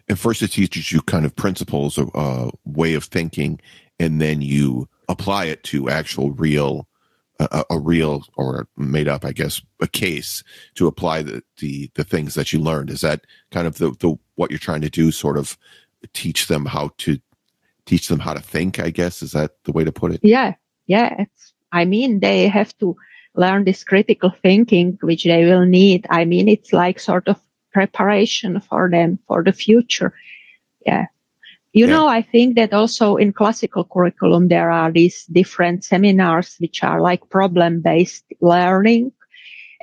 [0.09, 3.61] and first it teaches you kind of principles, a uh, way of thinking,
[3.99, 6.89] and then you apply it to actual real,
[7.41, 10.43] uh, a real or made up, I guess, a case
[10.75, 12.91] to apply the, the the things that you learned.
[12.91, 15.11] Is that kind of the the what you're trying to do?
[15.11, 15.57] Sort of
[16.13, 17.19] teach them how to
[17.87, 18.79] teach them how to think.
[18.79, 20.21] I guess is that the way to put it?
[20.23, 20.55] Yeah,
[20.87, 21.25] yeah.
[21.73, 22.97] I mean, they have to
[23.35, 26.07] learn this critical thinking, which they will need.
[26.11, 27.41] I mean, it's like sort of
[27.73, 30.15] preparation for them for the future.
[30.87, 31.07] Yeah.
[31.75, 31.93] You yeah.
[31.93, 37.01] know, I think that also in classical curriculum, there are these different seminars which are
[37.01, 39.11] like problem based learning.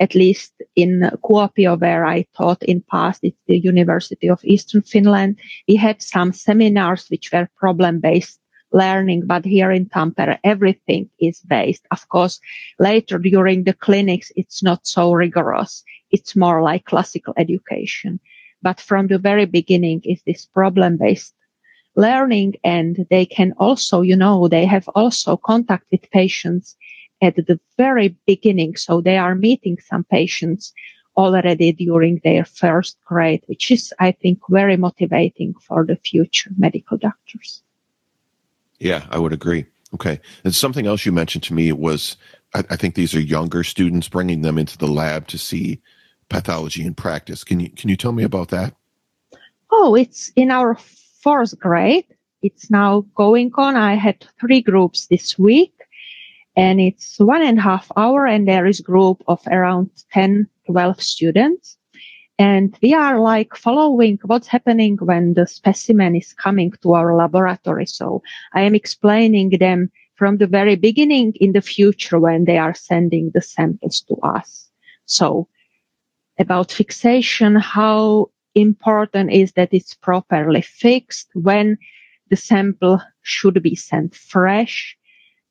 [0.00, 5.38] At least in Kuopio, where I taught in past, it's the University of Eastern Finland.
[5.68, 8.40] We had some seminars which were problem based
[8.72, 11.86] learning, but here in Tampere, everything is based.
[11.90, 12.40] Of course,
[12.78, 15.84] later during the clinics, it's not so rigorous.
[16.10, 18.18] It's more like classical education.
[18.62, 21.34] But from the very beginning is this problem based
[21.94, 26.76] learning and they can also, you know, they have also contact with patients
[27.20, 28.76] at the very beginning.
[28.76, 30.72] So they are meeting some patients
[31.16, 36.96] already during their first grade, which is, I think, very motivating for the future medical
[36.96, 37.62] doctors.
[38.78, 39.66] Yeah, I would agree.
[39.94, 40.20] Okay.
[40.44, 42.16] And something else you mentioned to me was
[42.54, 45.80] I, I, think these are younger students bringing them into the lab to see
[46.30, 47.44] pathology in practice.
[47.44, 48.74] Can you can you tell me about that?
[49.70, 50.76] Oh, it's in our
[51.22, 52.06] fourth grade.
[52.42, 53.76] It's now going on.
[53.76, 55.72] I had three groups this week
[56.56, 61.00] and it's one and a half hour and there is group of around 10, 12
[61.00, 61.78] students.
[62.38, 67.86] And we are like following what's happening when the specimen is coming to our laboratory.
[67.86, 72.74] So I am explaining them from the very beginning in the future when they are
[72.74, 74.68] sending the samples to us.
[75.06, 75.48] So
[76.38, 81.78] about fixation, how important is that it's properly fixed when
[82.30, 84.96] the sample should be sent fresh.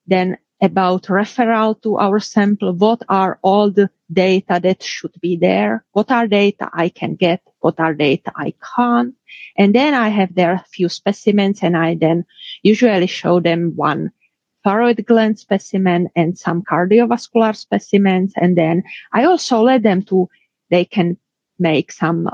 [0.07, 2.73] Then about referral to our sample.
[2.73, 5.83] What are all the data that should be there?
[5.93, 7.41] What are data I can get?
[7.59, 9.15] What are data I can't?
[9.57, 12.25] And then I have there a few specimens and I then
[12.61, 14.11] usually show them one
[14.63, 18.33] thyroid gland specimen and some cardiovascular specimens.
[18.35, 20.29] And then I also let them to,
[20.69, 21.17] they can
[21.57, 22.29] make some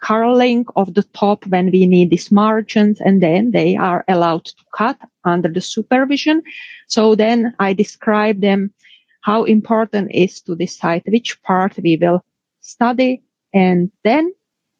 [0.00, 4.54] curling of the top when we need these margins and then they are allowed to
[4.74, 6.42] cut under the supervision.
[6.88, 8.72] So then I describe them
[9.20, 12.24] how important is to decide which part we will
[12.60, 13.22] study.
[13.52, 14.32] And then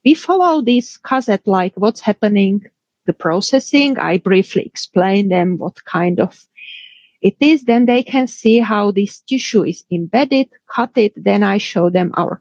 [0.05, 2.65] we follow this cassette, like what's happening,
[3.07, 3.99] the processing.
[3.99, 6.43] I briefly explain them what kind of
[7.21, 7.65] it is.
[7.65, 11.13] Then they can see how this tissue is embedded, cut it.
[11.17, 12.41] Then I show them our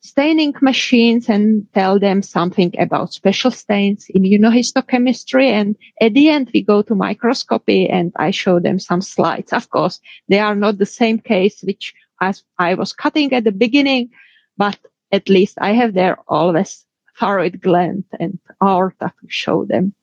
[0.00, 5.48] staining machines and tell them something about special stains, immunohistochemistry.
[5.48, 9.52] And at the end, we go to microscopy and I show them some slides.
[9.52, 13.52] Of course, they are not the same case, which as I was cutting at the
[13.52, 14.10] beginning,
[14.56, 14.78] but
[15.12, 16.84] at least I have there always
[17.18, 19.94] thyroid gland and aorta to show them.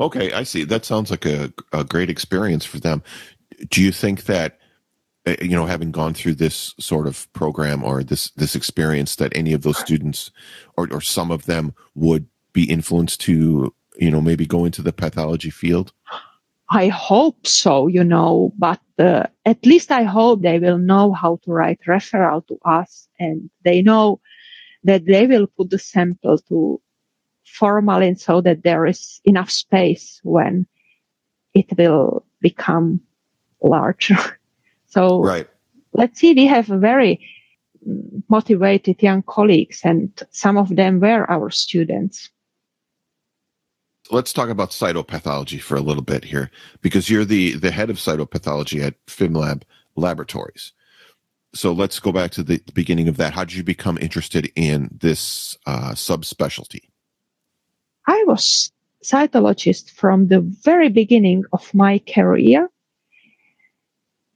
[0.00, 0.64] Okay, I see.
[0.64, 3.02] That sounds like a, a great experience for them.
[3.68, 4.58] Do you think that
[5.40, 9.52] you know having gone through this sort of program or this this experience that any
[9.52, 10.30] of those students
[10.76, 14.92] or or some of them would be influenced to you know maybe go into the
[14.92, 15.92] pathology field?
[16.70, 21.38] I hope so you know but uh, at least i hope they will know how
[21.44, 24.20] to write referral to us and they know
[24.84, 26.80] that they will put the sample to
[27.44, 30.66] formalin so that there is enough space when
[31.54, 33.00] it will become
[33.62, 34.16] larger
[34.94, 35.48] So right.
[35.92, 37.20] let's see, we have very
[38.28, 42.30] motivated young colleagues and some of them were our students.
[44.10, 46.48] Let's talk about cytopathology for a little bit here
[46.80, 49.62] because you're the, the head of cytopathology at FimLab
[49.96, 50.72] Laboratories.
[51.54, 53.32] So let's go back to the beginning of that.
[53.32, 56.82] How did you become interested in this uh, subspecialty?
[58.06, 58.70] I was
[59.02, 62.70] cytologist from the very beginning of my career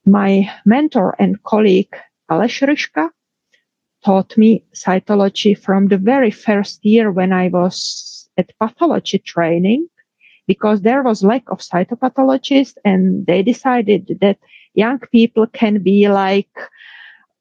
[0.08, 1.94] my mentor and colleague,
[2.30, 3.10] Aleš Ryška,
[4.04, 9.88] taught me cytology from the very first year when I was at pathology training
[10.46, 14.38] because there was lack of cytopathologists and they decided that
[14.74, 16.50] young people can be like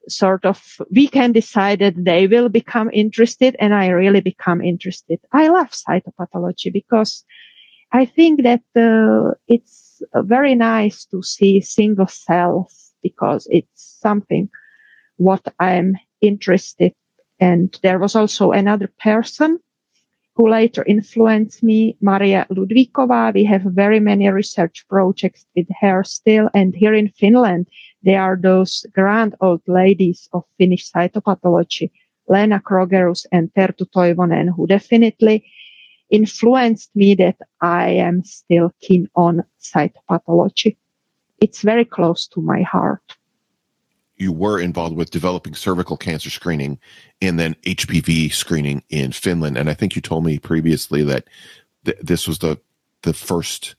[0.10, 0.62] sort of
[0.92, 5.20] we can decide that they will become interested and I really become interested.
[5.32, 7.24] I love cytopathology because
[7.92, 14.50] I think that uh, it's Uh, very nice to see single cells because it's something
[15.18, 16.94] what I'm interested.
[17.40, 19.60] And there was also another person
[20.36, 23.34] who later influenced me, Maria Ludvíková.
[23.34, 26.50] We have very many research projects with her still.
[26.54, 27.68] And here in Finland,
[28.04, 31.90] there are those grand old ladies of Finnish cytopathology,
[32.28, 35.44] Lena Krogerus and Terttu Toivonen, who definitely
[36.10, 40.78] influenced me that I am still keen on cytopathology.
[41.40, 43.18] It's very close to my heart.
[44.18, 46.80] you were involved with developing cervical cancer screening
[47.22, 49.58] and then HPV screening in Finland.
[49.58, 51.26] And I think you told me previously that
[51.86, 52.60] th- this was the
[53.04, 53.76] the first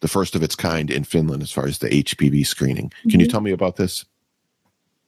[0.00, 2.88] the first of its kind in Finland as far as the HPV screening.
[2.88, 3.20] Can mm-hmm.
[3.20, 4.04] you tell me about this?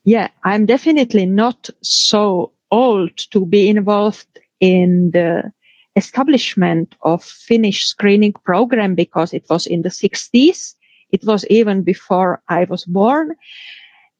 [0.04, 4.26] Yeah, I'm definitely not so old to be involved
[4.60, 5.52] in the
[5.96, 10.74] establishment of Finnish screening program because it was in the 60s.
[11.10, 13.34] It was even before I was born.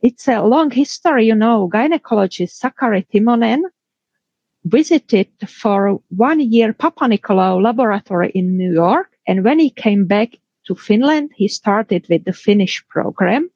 [0.03, 1.70] It's a long history, you know.
[1.73, 3.62] Gynecologist Sakari Timonen
[4.64, 9.11] visited for one year Papanicolaou laboratory in New York.
[9.27, 13.51] And when he came back to Finland, he started with the Finnish program.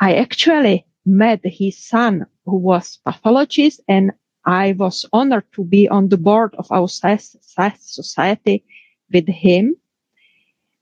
[0.00, 4.12] I actually met his son who was pathologist and
[4.44, 8.64] I was honored to be on the board of our society
[9.12, 9.76] with him.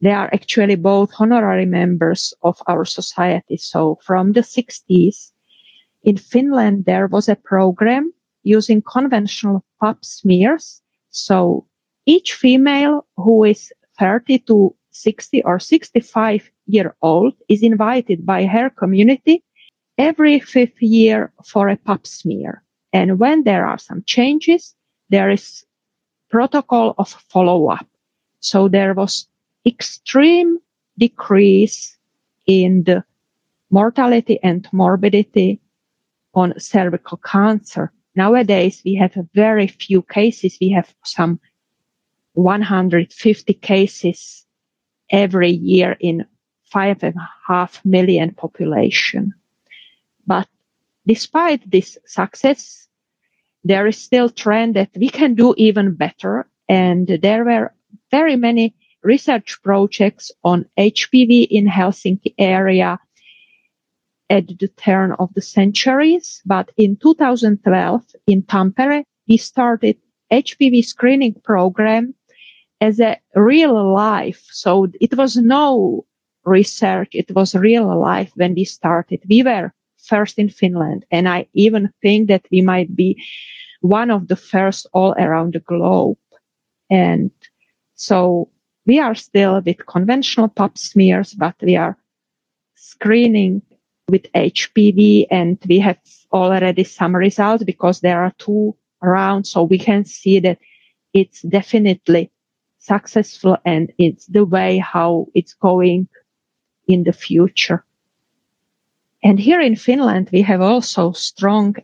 [0.01, 3.57] They are actually both honorary members of our society.
[3.57, 5.33] So from the 60s
[6.05, 8.13] in Finland, there was a program
[8.45, 10.81] using conventional pap smears.
[11.11, 11.67] So
[12.07, 18.71] each female who is 30 to 60 or 65 year old is invited by her
[18.71, 19.43] community
[19.97, 22.63] every fifth year for a pap smear.
[22.93, 24.75] And when there are some changes,
[25.11, 25.65] there is
[26.31, 27.87] protocol of follow up.
[28.41, 29.27] So there was
[29.67, 30.59] extreme
[30.99, 31.97] decrease
[32.47, 33.05] in the
[33.71, 35.61] mortality and morbidity
[36.35, 37.93] on cervical cancer.
[38.15, 40.59] Nowadays, we have very few cases.
[40.61, 41.41] We have some
[42.35, 44.47] 150 cases
[45.11, 46.27] every year in
[46.71, 49.35] five and a half million population.
[50.27, 50.49] But
[51.09, 52.87] despite this success,
[53.65, 56.47] there is still trend that we can do even better.
[56.69, 57.73] And there were
[58.11, 62.99] very many research projects on HPV in Helsinki area
[64.31, 66.43] at the turn of the centuries.
[66.45, 69.97] But in 2012 in Tampere, we started
[70.31, 72.15] HPV screening program
[72.81, 74.45] as a real life.
[74.51, 76.05] So it was no
[76.45, 77.11] research.
[77.13, 79.23] It was real life when we started.
[79.29, 79.73] We were
[80.09, 81.05] first in Finland.
[81.11, 83.23] And I even think that we might be
[83.81, 86.19] one of the first all around the globe.
[86.91, 87.31] And
[87.95, 88.51] so
[88.87, 91.97] we are still with conventional pap smears, but we are
[92.75, 93.63] screening
[94.09, 95.99] with HPV and we have
[96.33, 99.47] already some results because there are two around.
[99.47, 100.59] So we can see that
[101.13, 102.31] it's definitely
[102.79, 106.09] successful and it's the way how it's going
[106.87, 107.85] in the future.
[109.23, 111.75] And here in Finland, we have also strong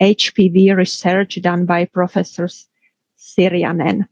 [0.00, 2.68] HPV research done by professors
[3.18, 4.08] Syrjänen.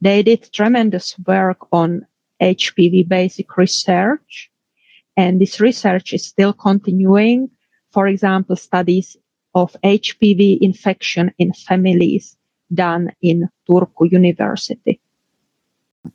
[0.00, 2.06] They did tremendous work on
[2.40, 4.50] HPV basic research,
[5.16, 7.50] and this research is still continuing.
[7.92, 9.16] For example, studies
[9.54, 12.36] of HPV infection in families
[12.72, 15.00] done in Turku University.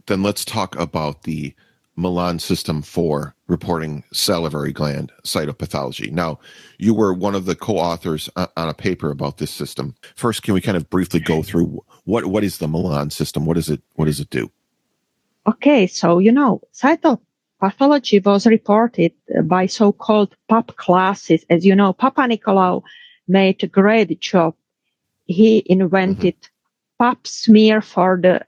[0.07, 1.53] Then let's talk about the
[1.96, 6.12] Milan system for reporting salivary gland cytopathology.
[6.12, 6.39] Now,
[6.78, 9.96] you were one of the co-authors on a paper about this system.
[10.16, 13.46] First, can we kind of briefly go through what what is the Milan system?
[13.46, 13.82] What is it?
[13.96, 14.52] What does it do?
[15.48, 21.46] Okay, so you know, cytopathology was reported by so-called PAP classes.
[21.50, 22.84] As you know, Papanicolaou
[23.28, 24.56] made a great job.
[25.26, 27.04] He invented mm-hmm.
[27.04, 28.41] PAP smear for the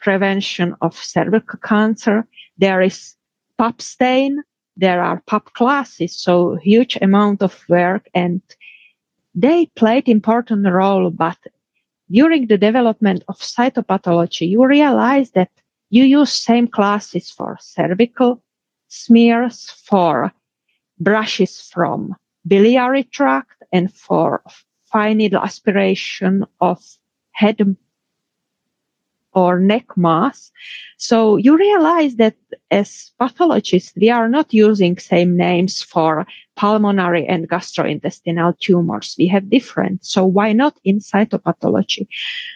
[0.00, 2.26] prevention of cervical cancer.
[2.58, 3.14] There is
[3.58, 4.42] pap stain,
[4.76, 8.40] there are pap classes, so huge amount of work and
[9.34, 11.38] they played important role, but
[12.10, 15.50] during the development of cytopathology, you realize that
[15.90, 18.42] you use same classes for cervical
[18.88, 20.32] smears, for
[20.98, 24.42] brushes from biliary tract, and for
[24.90, 26.82] fine needle aspiration of
[27.32, 27.76] head
[29.32, 30.50] or neck mass.
[30.96, 32.36] So you realize that
[32.70, 36.26] as pathologists, we are not using same names for
[36.56, 39.14] pulmonary and gastrointestinal tumors.
[39.18, 40.04] We have different.
[40.04, 42.06] So why not in cytopathology?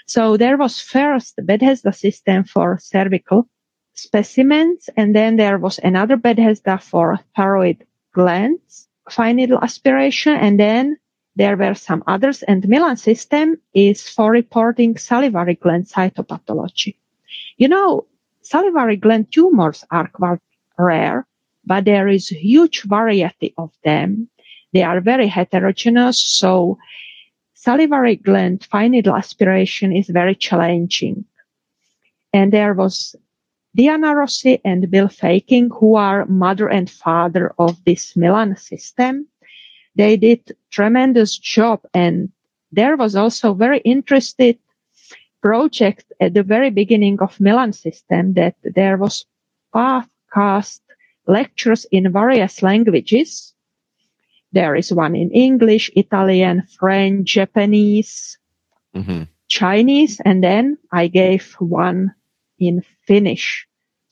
[0.07, 3.49] So there was first Bethesda system for cervical
[3.95, 4.91] specimens.
[4.97, 10.35] And then there was another Bethesda for thyroid glands, fine needle aspiration.
[10.35, 10.99] And then
[11.37, 16.97] there were some others and Milan system is for reporting salivary gland cytopathology.
[17.57, 18.07] You know,
[18.43, 20.39] salivary gland tumors are quite
[20.79, 21.27] rare,
[21.65, 24.29] but there is huge variety of them.
[24.73, 26.21] They are very heterogeneous.
[26.21, 26.79] So
[27.55, 31.25] salivary gland fine needle aspiration is very challenging.
[32.33, 33.17] And there was
[33.77, 39.27] Diana Rossi and Bill Faquin, who are mother and father of this Milan system.
[39.97, 42.31] They did tremendous job and
[42.73, 44.59] there was also very interested
[45.41, 49.27] project at the very beginning of Milan system that there was
[49.75, 50.81] podcast
[51.27, 53.55] lectures in various languages.
[54.53, 58.39] There is one in English, Italian, French, Japanese,
[58.95, 59.25] mm-hmm.
[59.49, 62.15] Chinese, and then I gave one
[62.59, 63.67] in Finnish.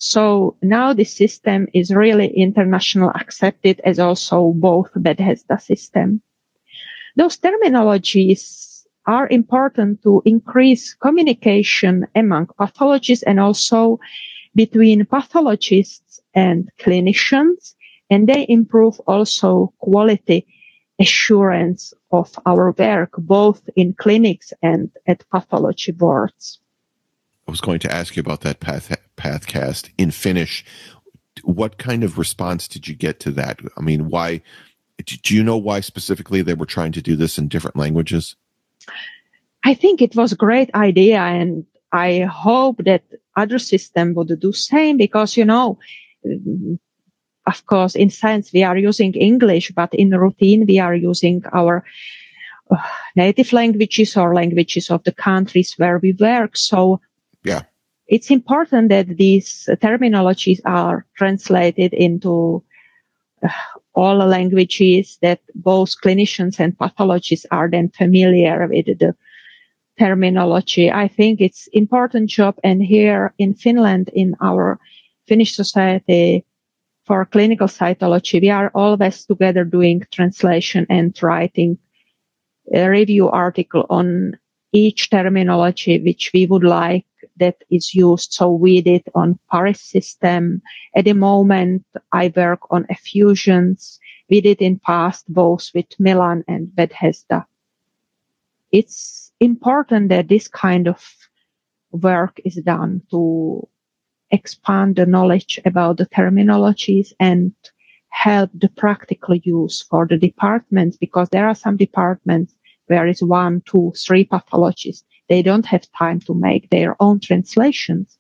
[0.05, 6.23] So now the system is really international accepted as also both Bethesda system.
[7.15, 14.01] Those terminologies are important to increase communication among pathologists and also
[14.57, 17.77] between pathologists and clinicians.
[18.11, 20.49] And they improve also quality
[20.99, 26.59] assurance of our work, both in clinics and at pathology boards.
[27.47, 30.65] I was going to ask you about that path, Pathcast in Finnish.
[31.43, 33.61] What kind of response did you get to that?
[33.77, 34.43] I mean, why?
[35.05, 38.37] Do you know why specifically they were trying to do this in different languages?
[39.65, 43.03] I think it was a great idea, and I hope that
[43.37, 45.79] other system would do same because you know
[47.47, 51.85] of course, in science, we are using English, but in routine, we are using our
[52.71, 52.77] uh,
[53.17, 56.57] native languages or languages of the countries where we work.
[56.57, 57.01] So,
[58.13, 62.63] it's important that these terminologies are translated into
[63.43, 63.49] uh,
[63.95, 69.17] all languages that both clinicians and pathologists are then familiar with the
[69.99, 70.93] terminology.
[70.93, 72.59] I think it's important job.
[72.63, 74.79] And here in Finland, in our
[75.27, 76.45] Finnish society,
[77.07, 81.79] for clinical cytology, we are always together doing translation and writing
[82.75, 84.37] a review article on
[84.73, 87.07] each terminology which we would like
[87.37, 88.33] that is used.
[88.33, 90.63] So we did on Paris system.
[90.95, 93.99] At the moment, I work on effusions.
[94.31, 97.47] We did in past both with Milan and Bethesda.
[98.71, 101.03] It's important that this kind of
[101.91, 103.69] work is done to
[104.31, 107.53] expand the knowledge about the terminologies and
[108.09, 112.55] help the practical use for the departments because there are some departments
[112.87, 115.05] where it's one, two, three pathologists.
[115.29, 118.19] They don't have time to make their own translations.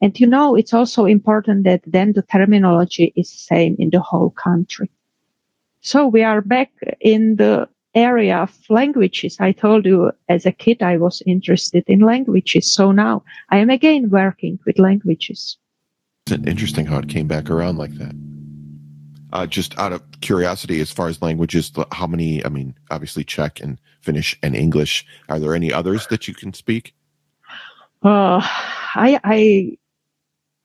[0.00, 4.00] And you know, it's also important that then the terminology is the same in the
[4.00, 4.90] whole country.
[5.80, 6.70] So we are back
[7.00, 9.36] in the area of languages.
[9.40, 12.72] I told you as a kid I was interested in languages.
[12.72, 15.56] So now I am again working with languages.
[16.26, 18.14] It's interesting how it came back around like that.
[19.32, 22.44] Uh, just out of curiosity, as far as languages, how many?
[22.44, 25.04] I mean, obviously Czech and Finnish and English.
[25.28, 26.94] Are there any others that you can speak?
[28.02, 28.40] Uh,
[28.94, 29.78] I I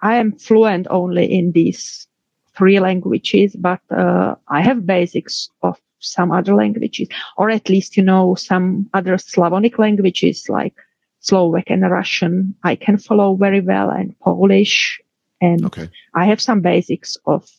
[0.02, 2.08] I am fluent only in these
[2.56, 7.08] three languages, but uh, I have basics of some other languages,
[7.38, 10.76] or at least, you know, some other Slavonic languages like
[11.20, 12.54] Slovak and Russian.
[12.64, 15.00] I can follow very well and Polish.
[15.42, 15.90] And okay.
[16.14, 17.50] I have some basics of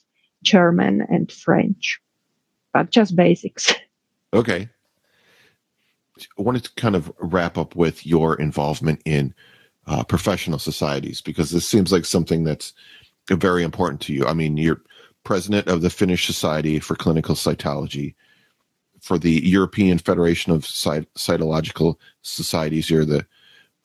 [0.45, 2.01] German and French,
[2.73, 3.75] but just basics.
[4.33, 4.69] Okay.
[6.19, 9.33] I wanted to kind of wrap up with your involvement in
[9.87, 12.73] uh, professional societies because this seems like something that's
[13.29, 14.27] very important to you.
[14.27, 14.83] I mean, you're
[15.25, 18.15] president of the Finnish Society for Clinical Cytology
[19.01, 22.91] for the European Federation of Cyt- Cytological Societies.
[22.91, 23.27] You're the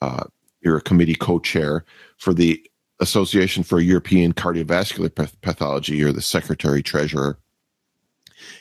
[0.02, 0.24] uh,
[0.62, 1.84] you're a committee co-chair
[2.18, 2.62] for the
[3.00, 5.96] Association for European Cardiovascular Pathology.
[5.96, 7.38] You're the secretary treasurer,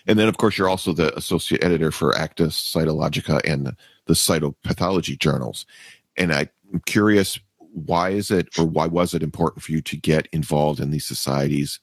[0.08, 3.76] and then of course you're also the associate editor for Acta Cytologica and the,
[4.06, 5.66] the cytopathology journals.
[6.18, 6.50] And I'm
[6.86, 10.92] curious, why is it or why was it important for you to get involved in
[10.92, 11.80] these societies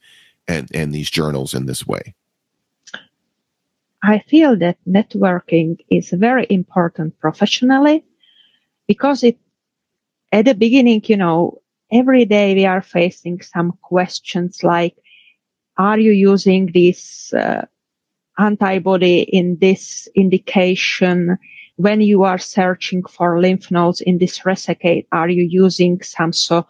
[0.48, 2.14] and and these journals in this way?
[4.02, 8.04] I feel that networking is very important professionally
[8.86, 9.38] because it,
[10.32, 14.96] at the beginning, you know, every day we are facing some questions like,
[15.78, 17.66] are you using this uh,
[18.38, 21.38] antibody in this indication?
[21.76, 26.66] When you are searching for lymph nodes in this resectate, are you using some so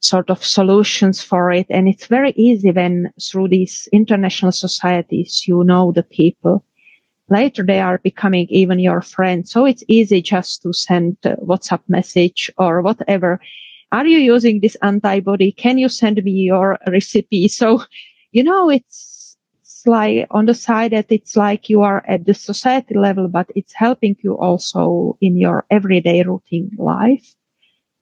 [0.00, 1.66] sort of solutions for it.
[1.70, 6.64] And it's very easy when through these international societies, you know the people.
[7.28, 9.50] Later they are becoming even your friends.
[9.52, 13.40] So it's easy just to send a WhatsApp message or whatever.
[13.92, 15.52] Are you using this antibody?
[15.52, 17.48] Can you send me your recipe?
[17.48, 17.82] So,
[18.32, 22.34] you know, it's, it's like on the side that it's like you are at the
[22.34, 27.34] society level, but it's helping you also in your everyday routine life.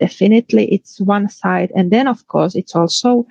[0.00, 1.72] definitely it's one side.
[1.74, 3.26] And then, of course, it's also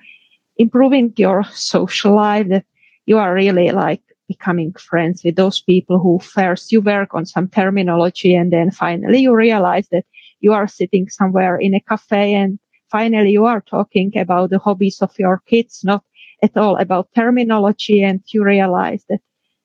[0.56, 2.64] improving your social life that
[3.06, 7.48] you are really like becoming friends with those people who first you work on some
[7.48, 10.04] terminology and then finally you realize that
[10.46, 12.58] you are sitting somewhere in a cafe and
[12.96, 16.02] finally you are talking about the hobbies of your kids, not
[16.46, 17.98] at all about terminology.
[18.08, 19.22] And you realize that,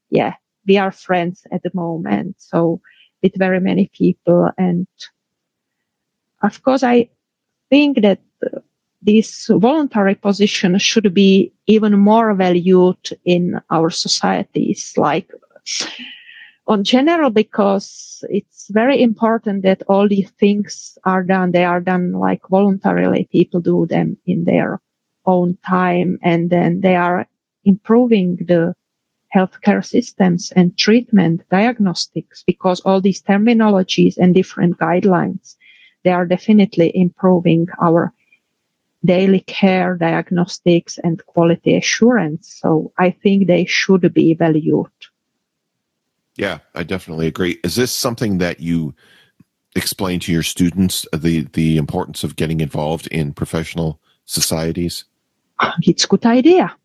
[0.10, 0.34] yeah,
[0.68, 2.36] we are friends at the moment.
[2.40, 2.82] So
[3.22, 4.50] with very many people.
[4.58, 4.88] And
[6.42, 7.10] of course, I
[7.70, 8.22] think that
[9.04, 9.30] this
[9.68, 15.30] voluntary position should be even more valued in our societies, like
[16.68, 21.52] on general, because it's very important that all these things are done.
[21.52, 23.28] They are done like voluntarily.
[23.32, 24.80] People do them in their
[25.26, 27.28] own time and then they are
[27.64, 28.76] improving the
[29.34, 35.56] healthcare systems and treatment diagnostics because all these terminologies and different guidelines,
[36.04, 38.14] they are definitely improving our
[39.06, 42.60] daily care diagnostics and quality assurance.
[42.62, 44.92] So I think they should be valued.
[46.38, 47.60] Yeah, I definitely agree.
[47.64, 48.96] Is this something that you
[49.76, 55.06] explain to your students uh, the the importance of getting involved in professional societies?
[55.84, 56.76] It's a good idea.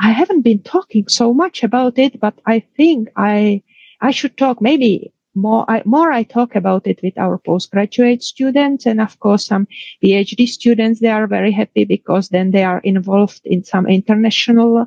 [0.00, 3.62] I haven't been talking so much about it, but I think I
[4.00, 8.86] I should talk maybe more I, more I talk about it with our postgraduate students
[8.86, 9.66] and of course some
[10.02, 11.00] PhD students.
[11.00, 14.86] They are very happy because then they are involved in some international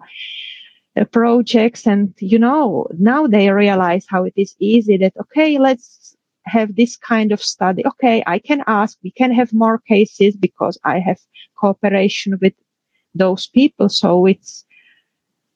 [0.99, 6.15] uh, projects and you know now they realize how it is easy that okay let's
[6.45, 7.85] have this kind of study.
[7.85, 11.19] Okay i can ask we can have more cases because i have
[11.55, 12.53] cooperation with
[13.15, 14.65] those people so it's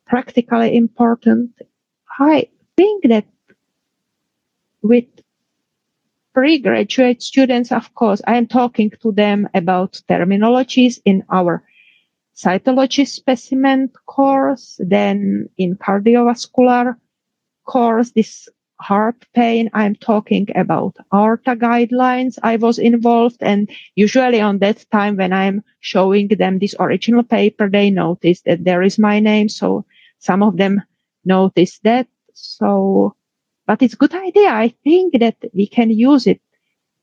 [0.08, 1.52] practically important.
[2.20, 3.26] I think that
[4.82, 5.06] with
[6.34, 11.64] pre-graduate students, of course, I am talking to them about terminologies in our
[12.38, 16.96] cytology specimen course, then in cardiovascular
[17.66, 18.48] course, this
[18.80, 22.38] heart pain, I'm talking about ARTA guidelines.
[22.44, 27.70] I was involved and usually on that time when I'm showing them this original paper,
[27.70, 29.50] they notice that there is my name.
[29.50, 29.86] So
[30.20, 30.84] some of them
[31.26, 32.08] notice that.
[32.34, 33.16] So
[33.66, 34.50] but it's good idea.
[34.50, 36.40] I think that we can use it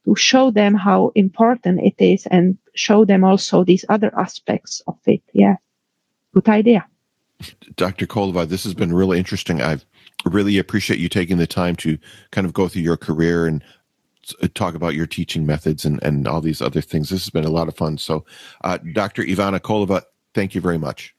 [0.07, 4.99] to show them how important it is and show them also these other aspects of
[5.07, 5.23] it.
[5.33, 5.57] Yeah.
[6.35, 6.87] Good idea.
[7.77, 8.07] Dr.
[8.07, 9.61] Kholová, this has been really interesting.
[9.61, 9.79] I
[10.25, 11.99] really appreciate you taking the time to
[12.31, 13.63] kind of go through your career and
[14.43, 17.11] uh, talk about your teaching methods and, and all these other things.
[17.11, 17.99] This has been a lot of fun.
[17.99, 18.25] So,
[18.63, 19.23] uh, Dr.
[19.23, 20.03] Ivana Kholová,
[20.33, 21.15] thank you very much.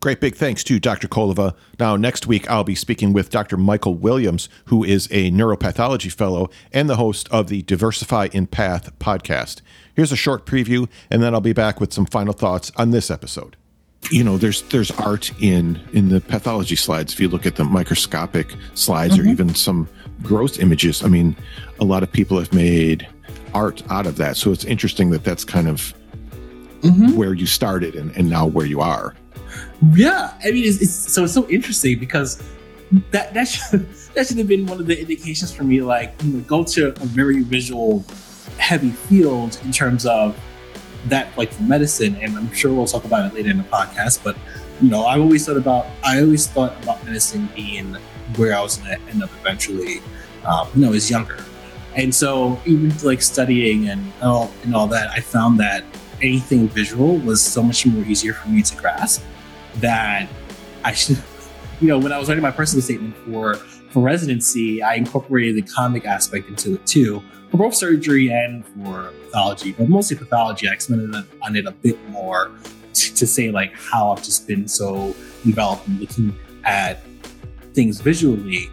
[0.00, 1.06] Great big thanks to Dr.
[1.06, 1.54] Kholová.
[1.78, 3.56] Now, next week, I'll be speaking with Dr.
[3.56, 8.98] Michael Williams, who is a neuropathology fellow and the host of the Diversify in Path
[8.98, 9.60] podcast.
[9.94, 13.10] Here's a short preview, and then I'll be back with some final thoughts on this
[13.10, 13.56] episode.
[14.10, 17.12] You know, there's there's art in in the pathology slides.
[17.12, 19.28] If you look at the microscopic slides mm-hmm.
[19.28, 19.88] or even some
[20.22, 21.36] gross images, I mean,
[21.78, 23.06] a lot of people have made
[23.54, 24.36] art out of that.
[24.36, 25.94] So it's interesting that that's kind of
[26.80, 27.16] mm-hmm.
[27.16, 29.14] where you started and, and now where you are.
[29.94, 32.42] Yeah, I mean, it's, it's, so it's so interesting because
[33.10, 36.32] that that should that should have been one of the indications for me, like you
[36.32, 38.04] know, go to a very visual
[38.58, 40.38] heavy field in terms of
[41.06, 44.22] that, like medicine, and I'm sure we'll talk about it later in the podcast.
[44.22, 44.36] But
[44.80, 47.96] you know, I always thought about I always thought about medicine being
[48.36, 50.00] where I was going to end up eventually.
[50.44, 51.44] Um, when I was younger,
[51.94, 55.84] and so even like studying and all and all that, I found that
[56.20, 59.22] anything visual was so much more easier for me to grasp
[59.76, 60.28] that
[60.84, 61.22] I should,
[61.80, 63.58] you know, when I was writing my personal statement for
[63.92, 69.12] for residency, I incorporated the comic aspect into it too, for both surgery and for
[69.24, 70.68] pathology, but mostly pathology.
[70.68, 72.50] I expanded on it a bit more
[72.94, 75.14] to, say like how I've just been so
[75.44, 77.00] involved in looking at
[77.74, 78.70] things visually.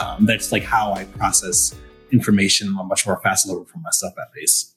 [0.00, 1.74] Um, that's like how I process
[2.12, 4.76] information much more fast level for myself, at least.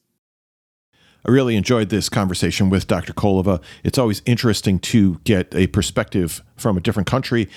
[1.25, 3.13] I really enjoyed this conversation with Dr.
[3.13, 3.61] Kholová.
[3.83, 7.49] It's always interesting to get a perspective from a different country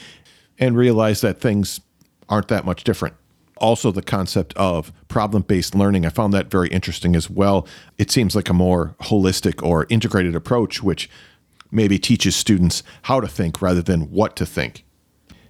[0.59, 1.81] and realize that things
[2.29, 3.15] aren't that much different.
[3.59, 7.67] Also, the concept of problem based learning, I found that very interesting as well.
[7.97, 11.09] It seems like a more holistic or integrated approach, which
[11.71, 14.85] maybe teaches students how to think rather than what to think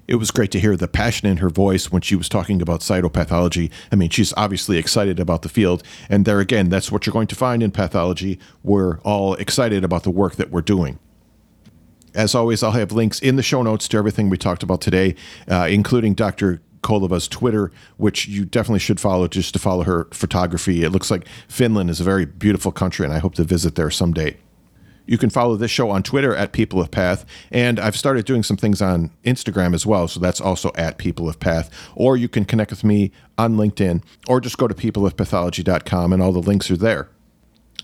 [0.09, 2.81] it was great to hear the passion in her voice when she was talking about
[2.81, 3.71] cytopathology.
[3.91, 5.83] I mean, she's obviously excited about the field.
[6.09, 8.39] And there again, that's what you're going to find in pathology.
[8.63, 10.99] We're all excited about the work that we're doing.
[12.15, 15.17] As always, I'll have links in the show notes to everything we talked about today,
[15.49, 16.63] uh, including Dr.
[16.83, 20.83] Kholová's Twitter, which you definitely should follow just to follow her photography.
[20.83, 23.91] It looks like Finland is a very beautiful country, and I hope to visit there
[23.91, 24.37] someday.
[25.07, 28.43] You can follow this show on Twitter at People of Path, and I've started doing
[28.43, 31.71] some things on Instagram as well, so that's also at People of Path.
[31.95, 36.33] Or you can connect with me on LinkedIn, or just go to peopleofpathology.com, and all
[36.33, 37.09] the links are there.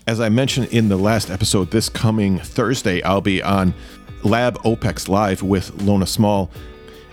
[0.05, 3.73] As I mentioned in the last episode, this coming Thursday, I'll be on
[4.23, 6.51] Lab OPEX Live with Lona Small,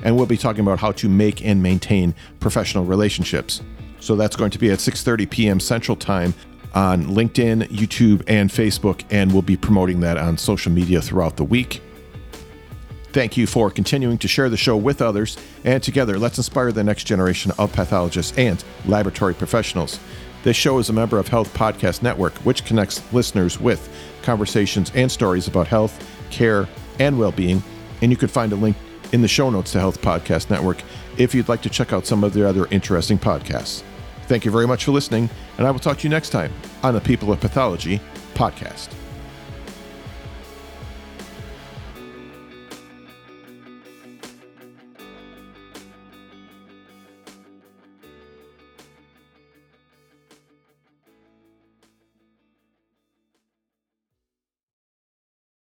[0.02, 3.62] and we'll be talking about how to make and maintain professional relationships.
[4.00, 5.60] So that's going to be at 6:30 p.m.
[5.60, 6.34] Central Time
[6.74, 11.44] on LinkedIn, YouTube, and Facebook, and we'll be promoting that on social media throughout the
[11.44, 11.82] week.
[13.12, 16.84] Thank you for continuing to share the show with others, and together let's inspire the
[16.84, 19.98] next generation of pathologists and laboratory professionals.
[20.44, 23.88] This show is a member of Health Podcast Network, which connects listeners with
[24.22, 27.62] conversations and stories about health, care, and well being.
[28.00, 28.76] And you can find a link
[29.12, 30.82] in the show notes to Health Podcast Network
[31.18, 33.82] if you'd like to check out some of their other interesting podcasts.
[34.26, 36.52] Thank you very much for listening, and I will talk to you next time
[36.82, 38.00] on the People of Pathology
[38.34, 38.99] podcast.